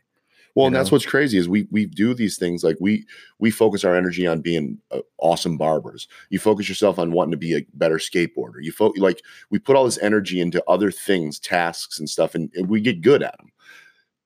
Well, 0.58 0.66
and 0.66 0.74
that's 0.74 0.90
what's 0.90 1.06
crazy 1.06 1.38
is 1.38 1.48
we 1.48 1.68
we 1.70 1.86
do 1.86 2.14
these 2.14 2.36
things 2.36 2.64
like 2.64 2.76
we 2.80 3.06
we 3.38 3.48
focus 3.48 3.84
our 3.84 3.94
energy 3.94 4.26
on 4.26 4.40
being 4.40 4.76
uh, 4.90 5.02
awesome 5.18 5.56
barbers. 5.56 6.08
You 6.30 6.40
focus 6.40 6.68
yourself 6.68 6.98
on 6.98 7.12
wanting 7.12 7.30
to 7.30 7.36
be 7.36 7.54
a 7.54 7.64
better 7.74 7.98
skateboarder. 7.98 8.56
You 8.60 8.72
fo- 8.72 8.92
like 8.96 9.22
we 9.50 9.60
put 9.60 9.76
all 9.76 9.84
this 9.84 9.98
energy 9.98 10.40
into 10.40 10.60
other 10.68 10.90
things, 10.90 11.38
tasks 11.38 12.00
and 12.00 12.10
stuff, 12.10 12.34
and, 12.34 12.50
and 12.56 12.68
we 12.68 12.80
get 12.80 13.02
good 13.02 13.22
at 13.22 13.38
them. 13.38 13.52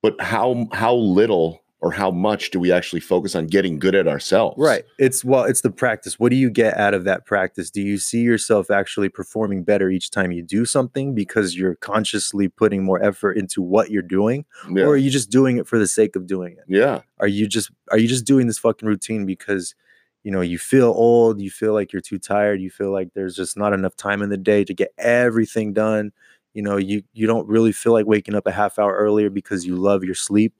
But 0.01 0.19
how 0.19 0.65
how 0.71 0.95
little 0.95 1.62
or 1.83 1.91
how 1.91 2.09
much 2.09 2.49
do 2.51 2.61
we 2.61 2.71
actually 2.71 3.01
focus 3.01 3.35
on 3.35 3.45
getting 3.45 3.77
good 3.77 3.93
at 3.93 4.07
ourselves? 4.07 4.55
Right. 4.57 4.85
It's 4.97 5.25
well, 5.25 5.43
it's 5.43 5.59
the 5.61 5.69
practice. 5.69 6.17
What 6.17 6.29
do 6.29 6.37
you 6.37 6.49
get 6.49 6.77
out 6.77 6.93
of 6.93 7.03
that 7.03 7.25
practice? 7.25 7.69
Do 7.69 7.81
you 7.81 7.97
see 7.97 8.21
yourself 8.21 8.71
actually 8.71 9.09
performing 9.09 9.63
better 9.63 9.89
each 9.89 10.09
time 10.09 10.31
you 10.31 10.41
do 10.43 10.63
something 10.63 11.13
because 11.13 11.57
you're 11.57 11.75
consciously 11.75 12.47
putting 12.47 12.83
more 12.85 13.03
effort 13.03 13.33
into 13.33 13.61
what 13.61 13.91
you're 13.91 14.01
doing, 14.01 14.45
Yeah. 14.71 14.85
or 14.85 14.91
are 14.93 14.97
you 14.97 15.09
just 15.11 15.29
doing 15.29 15.57
it 15.57 15.67
for 15.67 15.77
the 15.77 15.85
sake 15.85 16.15
of 16.15 16.25
doing 16.25 16.53
it? 16.53 16.63
yeah. 16.69 17.01
Are 17.19 17.27
you 17.27 17.47
just 17.47 17.69
are 17.91 17.97
you 17.97 18.07
just 18.07 18.25
doing 18.25 18.47
this 18.47 18.57
fucking 18.59 18.87
routine 18.87 19.25
because 19.25 19.75
you 20.23 20.31
know 20.31 20.39
you 20.39 20.57
feel 20.57 20.87
old, 20.95 21.41
you 21.41 21.49
feel 21.51 21.73
like 21.73 21.91
you're 21.91 22.01
too 22.01 22.17
tired, 22.17 22.61
you 22.61 22.69
feel 22.69 22.91
like 22.91 23.09
there's 23.13 23.35
just 23.35 23.57
not 23.57 23.73
enough 23.73 23.97
time 23.97 24.21
in 24.21 24.29
the 24.29 24.37
day 24.37 24.63
to 24.63 24.73
get 24.73 24.93
everything 24.97 25.73
done. 25.73 26.13
You 26.53 26.61
know, 26.61 26.77
you 26.77 27.03
you 27.11 27.27
don't 27.27 27.45
really 27.47 27.73
feel 27.73 27.91
like 27.91 28.05
waking 28.05 28.35
up 28.35 28.47
a 28.47 28.51
half 28.51 28.79
hour 28.79 28.93
earlier 28.95 29.29
because 29.29 29.65
you 29.65 29.75
love 29.75 30.05
your 30.05 30.15
sleep. 30.15 30.53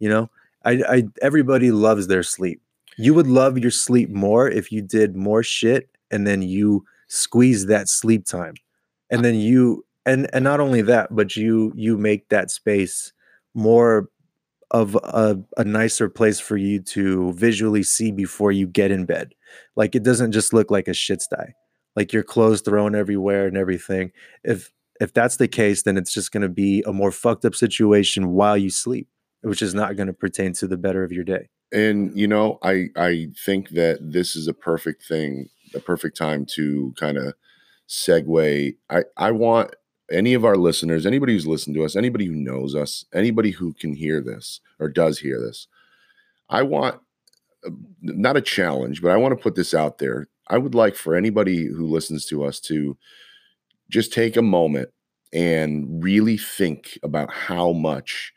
You 0.00 0.10
know, 0.10 0.28
I, 0.66 0.82
I 0.88 1.02
everybody 1.22 1.70
loves 1.70 2.08
their 2.08 2.22
sleep. 2.22 2.60
You 2.98 3.14
would 3.14 3.26
love 3.26 3.58
your 3.58 3.70
sleep 3.70 4.10
more 4.10 4.48
if 4.50 4.72
you 4.72 4.82
did 4.82 5.16
more 5.16 5.42
shit 5.42 5.88
and 6.10 6.26
then 6.26 6.42
you 6.42 6.84
squeeze 7.08 7.66
that 7.66 7.88
sleep 7.88 8.26
time. 8.26 8.54
And 9.10 9.24
then 9.24 9.36
you 9.36 9.84
and 10.04 10.28
and 10.32 10.44
not 10.44 10.60
only 10.60 10.82
that, 10.82 11.14
but 11.14 11.36
you 11.36 11.72
you 11.76 11.96
make 11.96 12.28
that 12.28 12.50
space 12.50 13.12
more 13.54 14.08
of 14.72 14.96
a, 14.96 15.38
a 15.56 15.64
nicer 15.64 16.08
place 16.08 16.40
for 16.40 16.56
you 16.56 16.80
to 16.80 17.32
visually 17.34 17.82
see 17.82 18.10
before 18.10 18.50
you 18.50 18.66
get 18.66 18.90
in 18.90 19.04
bed. 19.04 19.32
Like 19.76 19.94
it 19.94 20.02
doesn't 20.02 20.32
just 20.32 20.52
look 20.52 20.70
like 20.70 20.88
a 20.88 20.94
shit 20.94 21.22
sty. 21.22 21.54
Like 21.94 22.12
your 22.12 22.24
clothes 22.24 22.60
thrown 22.60 22.94
everywhere 22.94 23.46
and 23.46 23.56
everything. 23.56 24.10
If 24.42 24.72
if 25.00 25.12
that's 25.12 25.36
the 25.36 25.48
case, 25.48 25.82
then 25.82 25.96
it's 25.96 26.12
just 26.12 26.32
gonna 26.32 26.48
be 26.48 26.82
a 26.86 26.92
more 26.92 27.12
fucked 27.12 27.44
up 27.44 27.54
situation 27.54 28.30
while 28.30 28.56
you 28.56 28.70
sleep, 28.70 29.08
which 29.46 29.62
is 29.62 29.74
not 29.74 29.96
gonna 29.96 30.12
pertain 30.12 30.52
to 30.54 30.66
the 30.66 30.76
better 30.76 31.04
of 31.04 31.12
your 31.12 31.24
day. 31.24 31.48
And 31.72 32.16
you 32.18 32.26
know, 32.26 32.58
I 32.62 32.88
I 32.96 33.28
think 33.44 33.70
that 33.70 33.98
this 34.00 34.34
is 34.34 34.48
a 34.48 34.54
perfect 34.54 35.04
thing, 35.04 35.48
a 35.74 35.80
perfect 35.80 36.16
time 36.16 36.44
to 36.54 36.92
kind 36.98 37.16
of 37.16 37.34
segue. 37.88 38.76
I 38.90 39.02
I 39.16 39.30
want 39.30 39.74
any 40.10 40.34
of 40.34 40.44
our 40.44 40.56
listeners, 40.56 41.06
anybody 41.06 41.32
who's 41.32 41.46
listened 41.46 41.76
to 41.76 41.84
us, 41.84 41.96
anybody 41.96 42.26
who 42.26 42.34
knows 42.34 42.74
us, 42.74 43.04
anybody 43.12 43.50
who 43.50 43.72
can 43.72 43.94
hear 43.94 44.20
this 44.20 44.60
or 44.78 44.88
does 44.88 45.20
hear 45.20 45.40
this, 45.40 45.68
I 46.48 46.62
want 46.62 47.00
uh, 47.64 47.70
not 48.00 48.36
a 48.36 48.40
challenge, 48.42 49.00
but 49.00 49.12
I 49.12 49.16
want 49.16 49.36
to 49.36 49.42
put 49.42 49.54
this 49.54 49.74
out 49.74 49.98
there. 49.98 50.28
I 50.48 50.58
would 50.58 50.74
like 50.74 50.96
for 50.96 51.14
anybody 51.14 51.66
who 51.66 51.86
listens 51.86 52.26
to 52.26 52.44
us 52.44 52.60
to 52.62 52.96
just 53.90 54.12
take 54.12 54.36
a 54.36 54.42
moment 54.42 54.90
and 55.32 56.02
really 56.02 56.36
think 56.36 56.98
about 57.02 57.32
how 57.32 57.72
much 57.72 58.32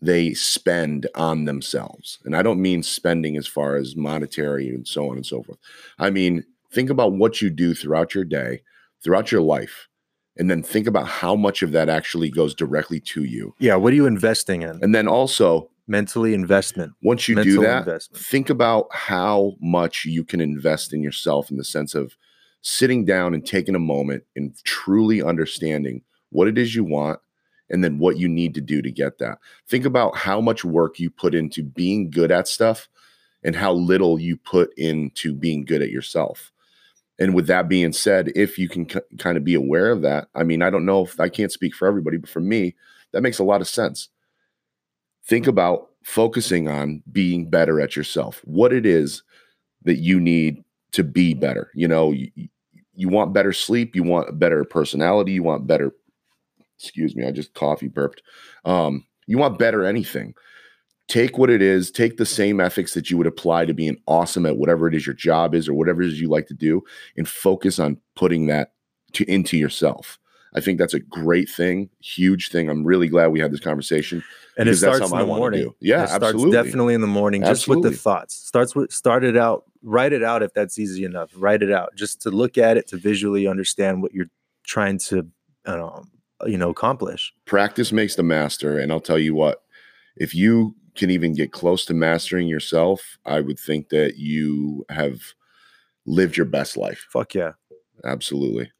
they 0.00 0.34
spend 0.34 1.06
on 1.14 1.44
themselves. 1.44 2.18
And 2.24 2.36
I 2.36 2.42
don't 2.42 2.60
mean 2.60 2.82
spending 2.82 3.36
as 3.36 3.46
far 3.46 3.76
as 3.76 3.96
monetary 3.96 4.68
and 4.68 4.86
so 4.86 5.10
on 5.10 5.16
and 5.16 5.26
so 5.26 5.42
forth. 5.42 5.58
I 5.98 6.10
mean, 6.10 6.44
think 6.72 6.90
about 6.90 7.12
what 7.12 7.40
you 7.40 7.50
do 7.50 7.74
throughout 7.74 8.14
your 8.14 8.24
day, 8.24 8.62
throughout 9.02 9.32
your 9.32 9.40
life, 9.40 9.88
and 10.36 10.50
then 10.50 10.62
think 10.62 10.86
about 10.86 11.06
how 11.06 11.34
much 11.34 11.62
of 11.62 11.72
that 11.72 11.88
actually 11.88 12.30
goes 12.30 12.54
directly 12.54 13.00
to 13.00 13.24
you. 13.24 13.54
Yeah, 13.58 13.76
what 13.76 13.92
are 13.92 13.96
you 13.96 14.06
investing 14.06 14.62
in? 14.62 14.78
And 14.82 14.94
then 14.94 15.08
also, 15.08 15.70
Mentally 15.88 16.34
investment. 16.34 16.92
once 17.02 17.28
you 17.28 17.42
do 17.42 17.60
that, 17.62 17.80
investment. 17.86 18.24
think 18.24 18.50
about 18.50 18.88
how 18.90 19.54
much 19.60 20.04
you 20.04 20.24
can 20.24 20.40
invest 20.40 20.92
in 20.92 21.02
yourself 21.02 21.50
in 21.50 21.56
the 21.56 21.64
sense 21.64 21.94
of 21.94 22.16
sitting 22.60 23.04
down 23.04 23.32
and 23.32 23.46
taking 23.46 23.76
a 23.76 23.78
moment 23.80 24.24
and 24.34 24.52
truly 24.64 25.22
understanding 25.22 26.02
what 26.30 26.48
it 26.48 26.58
is 26.58 26.74
you 26.74 26.82
want 26.82 27.20
and 27.70 27.82
then 27.82 27.98
what 27.98 28.18
you 28.18 28.28
need 28.28 28.54
to 28.54 28.60
do 28.60 28.82
to 28.82 28.90
get 28.90 29.18
that. 29.18 29.38
Think 29.68 29.84
about 29.84 30.16
how 30.16 30.40
much 30.40 30.64
work 30.64 30.98
you 30.98 31.10
put 31.10 31.34
into 31.34 31.62
being 31.62 32.10
good 32.10 32.30
at 32.30 32.48
stuff 32.48 32.88
and 33.42 33.54
how 33.56 33.72
little 33.72 34.18
you 34.18 34.36
put 34.36 34.72
into 34.76 35.34
being 35.34 35.64
good 35.64 35.82
at 35.82 35.90
yourself. 35.90 36.52
And 37.18 37.34
with 37.34 37.46
that 37.46 37.68
being 37.68 37.92
said, 37.92 38.30
if 38.34 38.58
you 38.58 38.68
can 38.68 38.86
kind 38.86 39.36
of 39.36 39.44
be 39.44 39.54
aware 39.54 39.90
of 39.90 40.02
that, 40.02 40.28
I 40.34 40.42
mean, 40.42 40.62
I 40.62 40.70
don't 40.70 40.84
know 40.84 41.02
if 41.04 41.18
I 41.18 41.28
can't 41.28 41.52
speak 41.52 41.74
for 41.74 41.88
everybody, 41.88 42.18
but 42.18 42.28
for 42.28 42.40
me, 42.40 42.74
that 43.12 43.22
makes 43.22 43.38
a 43.38 43.44
lot 43.44 43.60
of 43.60 43.68
sense. 43.68 44.08
Think 45.24 45.46
about 45.46 45.88
focusing 46.04 46.68
on 46.68 47.02
being 47.10 47.48
better 47.48 47.80
at 47.80 47.96
yourself, 47.96 48.42
what 48.44 48.72
it 48.72 48.86
is 48.86 49.22
that 49.82 49.96
you 49.96 50.20
need 50.20 50.62
to 50.92 51.02
be 51.02 51.34
better. 51.34 51.70
You 51.74 51.88
know, 51.88 52.12
you, 52.12 52.30
you 52.94 53.08
want 53.08 53.32
better 53.32 53.52
sleep, 53.52 53.96
you 53.96 54.02
want 54.02 54.28
a 54.28 54.32
better 54.32 54.64
personality, 54.64 55.32
you 55.32 55.42
want 55.42 55.66
better, 55.66 55.92
excuse 56.78 57.16
me, 57.16 57.26
I 57.26 57.30
just 57.30 57.54
coffee 57.54 57.88
burped. 57.88 58.22
Um, 58.64 59.04
you 59.26 59.38
want 59.38 59.58
better 59.58 59.84
anything. 59.84 60.34
Take 61.08 61.38
what 61.38 61.50
it 61.50 61.62
is, 61.62 61.90
take 61.90 62.16
the 62.16 62.26
same 62.26 62.60
ethics 62.60 62.94
that 62.94 63.10
you 63.10 63.16
would 63.16 63.28
apply 63.28 63.64
to 63.66 63.74
being 63.74 63.96
awesome 64.06 64.44
at 64.44 64.56
whatever 64.56 64.88
it 64.88 64.94
is 64.94 65.06
your 65.06 65.14
job 65.14 65.54
is 65.54 65.68
or 65.68 65.74
whatever 65.74 66.02
it 66.02 66.08
is 66.08 66.20
you 66.20 66.28
like 66.28 66.48
to 66.48 66.54
do, 66.54 66.82
and 67.16 67.28
focus 67.28 67.78
on 67.78 67.98
putting 68.16 68.46
that 68.46 68.72
to 69.12 69.24
into 69.30 69.56
yourself. 69.56 70.18
I 70.54 70.60
think 70.60 70.78
that's 70.78 70.94
a 70.94 71.00
great 71.00 71.50
thing, 71.50 71.90
huge 72.00 72.48
thing. 72.48 72.70
I'm 72.70 72.82
really 72.82 73.08
glad 73.08 73.28
we 73.28 73.40
had 73.40 73.52
this 73.52 73.60
conversation. 73.60 74.24
And 74.56 74.68
it 74.70 74.76
starts 74.76 75.10
in 75.10 75.18
the 75.18 75.26
morning. 75.26 75.70
Yeah, 75.80 76.04
it 76.04 76.08
starts 76.08 76.24
absolutely. 76.24 76.52
definitely 76.52 76.94
in 76.94 77.02
the 77.02 77.06
morning, 77.06 77.42
just 77.42 77.68
with 77.68 77.82
the 77.82 77.90
thoughts. 77.90 78.34
Starts 78.34 78.74
with 78.74 78.90
start 78.90 79.22
it 79.22 79.36
out, 79.36 79.64
write 79.82 80.14
it 80.14 80.22
out 80.22 80.42
if 80.42 80.54
that's 80.54 80.78
easy 80.78 81.04
enough. 81.04 81.30
Write 81.36 81.62
it 81.62 81.70
out 81.70 81.94
just 81.94 82.22
to 82.22 82.30
look 82.30 82.56
at 82.56 82.78
it 82.78 82.88
to 82.88 82.96
visually 82.96 83.46
understand 83.46 84.00
what 84.02 84.14
you're 84.14 84.30
trying 84.64 84.98
to, 84.98 85.28
um, 85.66 86.10
you 86.44 86.58
know, 86.58 86.70
accomplish. 86.70 87.32
practice 87.46 87.92
makes 87.92 88.14
the 88.16 88.22
master 88.22 88.78
and 88.78 88.92
i'll 88.92 89.00
tell 89.00 89.18
you 89.18 89.34
what 89.34 89.62
if 90.16 90.34
you 90.34 90.74
can 90.94 91.10
even 91.10 91.34
get 91.34 91.52
close 91.52 91.84
to 91.86 91.94
mastering 91.94 92.48
yourself 92.48 93.18
i 93.24 93.40
would 93.40 93.58
think 93.58 93.88
that 93.90 94.16
you 94.16 94.84
have 94.90 95.20
lived 96.06 96.36
your 96.36 96.46
best 96.46 96.76
life 96.76 97.06
Fuck 97.10 97.34
yeah. 97.34 97.52
absolutely 98.04 98.70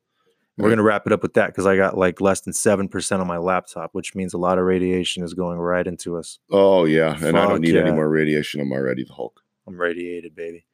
We're 0.59 0.69
gonna 0.71 0.83
wrap 0.83 1.07
it 1.07 1.13
up 1.13 1.23
with 1.23 1.35
that 1.35 1.49
because 1.49 1.67
I 1.67 1.77
got 1.77 1.99
like 1.99 2.21
less 2.21 2.41
than 2.41 2.53
seven 2.53 2.89
percent 2.89 3.21
on 3.21 3.27
my 3.27 3.37
laptop, 3.37 3.91
which 3.93 4.15
means 4.15 4.33
a 4.33 4.39
lot 4.39 4.59
of 4.59 4.65
radiation 4.65 5.23
is 5.23 5.35
going 5.35 5.59
right 5.59 5.87
into 5.87 6.17
us. 6.17 6.39
oh 6.51 6.85
yeah 6.85 7.17
and 7.23 7.37
i 7.37 7.47
don't 7.47 7.61
need 7.61 7.77
any 7.77 7.91
more 7.91 8.09
radiation 8.09 8.61
i'm 8.61 8.73
already 8.73 9.05
the 9.05 9.13
hulk 9.13 9.41
I'm 9.69 9.77
radiated, 9.81 10.37
baby. 10.37 10.65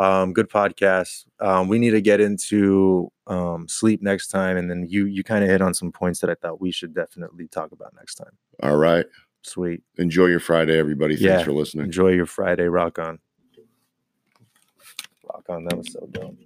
Um, 0.00 0.32
good 0.32 0.48
podcast. 0.48 1.26
Um, 1.40 1.68
we 1.68 1.78
need 1.78 1.90
to 1.90 2.00
get 2.00 2.20
into 2.20 3.10
um, 3.26 3.68
sleep 3.68 4.00
next 4.02 4.28
time, 4.28 4.56
and 4.56 4.70
then 4.70 4.86
you 4.88 5.04
you 5.06 5.22
kind 5.22 5.44
of 5.44 5.50
hit 5.50 5.60
on 5.60 5.74
some 5.74 5.92
points 5.92 6.20
that 6.20 6.30
I 6.30 6.34
thought 6.34 6.60
we 6.60 6.70
should 6.72 6.94
definitely 6.94 7.48
talk 7.48 7.72
about 7.72 7.92
next 7.94 8.14
time. 8.14 8.32
all 8.62 8.76
right 8.76 9.04
Sweet. 9.42 9.82
enjoy 9.98 10.26
your 10.26 10.40
friday 10.40 10.78
everybody 10.78 11.14
thanks 11.16 11.24
Yeah. 11.24 11.42
for 11.44 11.52
listening 11.52 11.86
Enjoy 11.86 12.08
your 12.10 12.26
Friday. 12.26 12.64
Rock 12.68 12.98
on. 12.98 13.18
Rock 15.24 15.44
on. 15.48 15.64
That 15.64 15.78
was 15.78 15.92
so 15.92 16.06
dumb. 16.12 16.36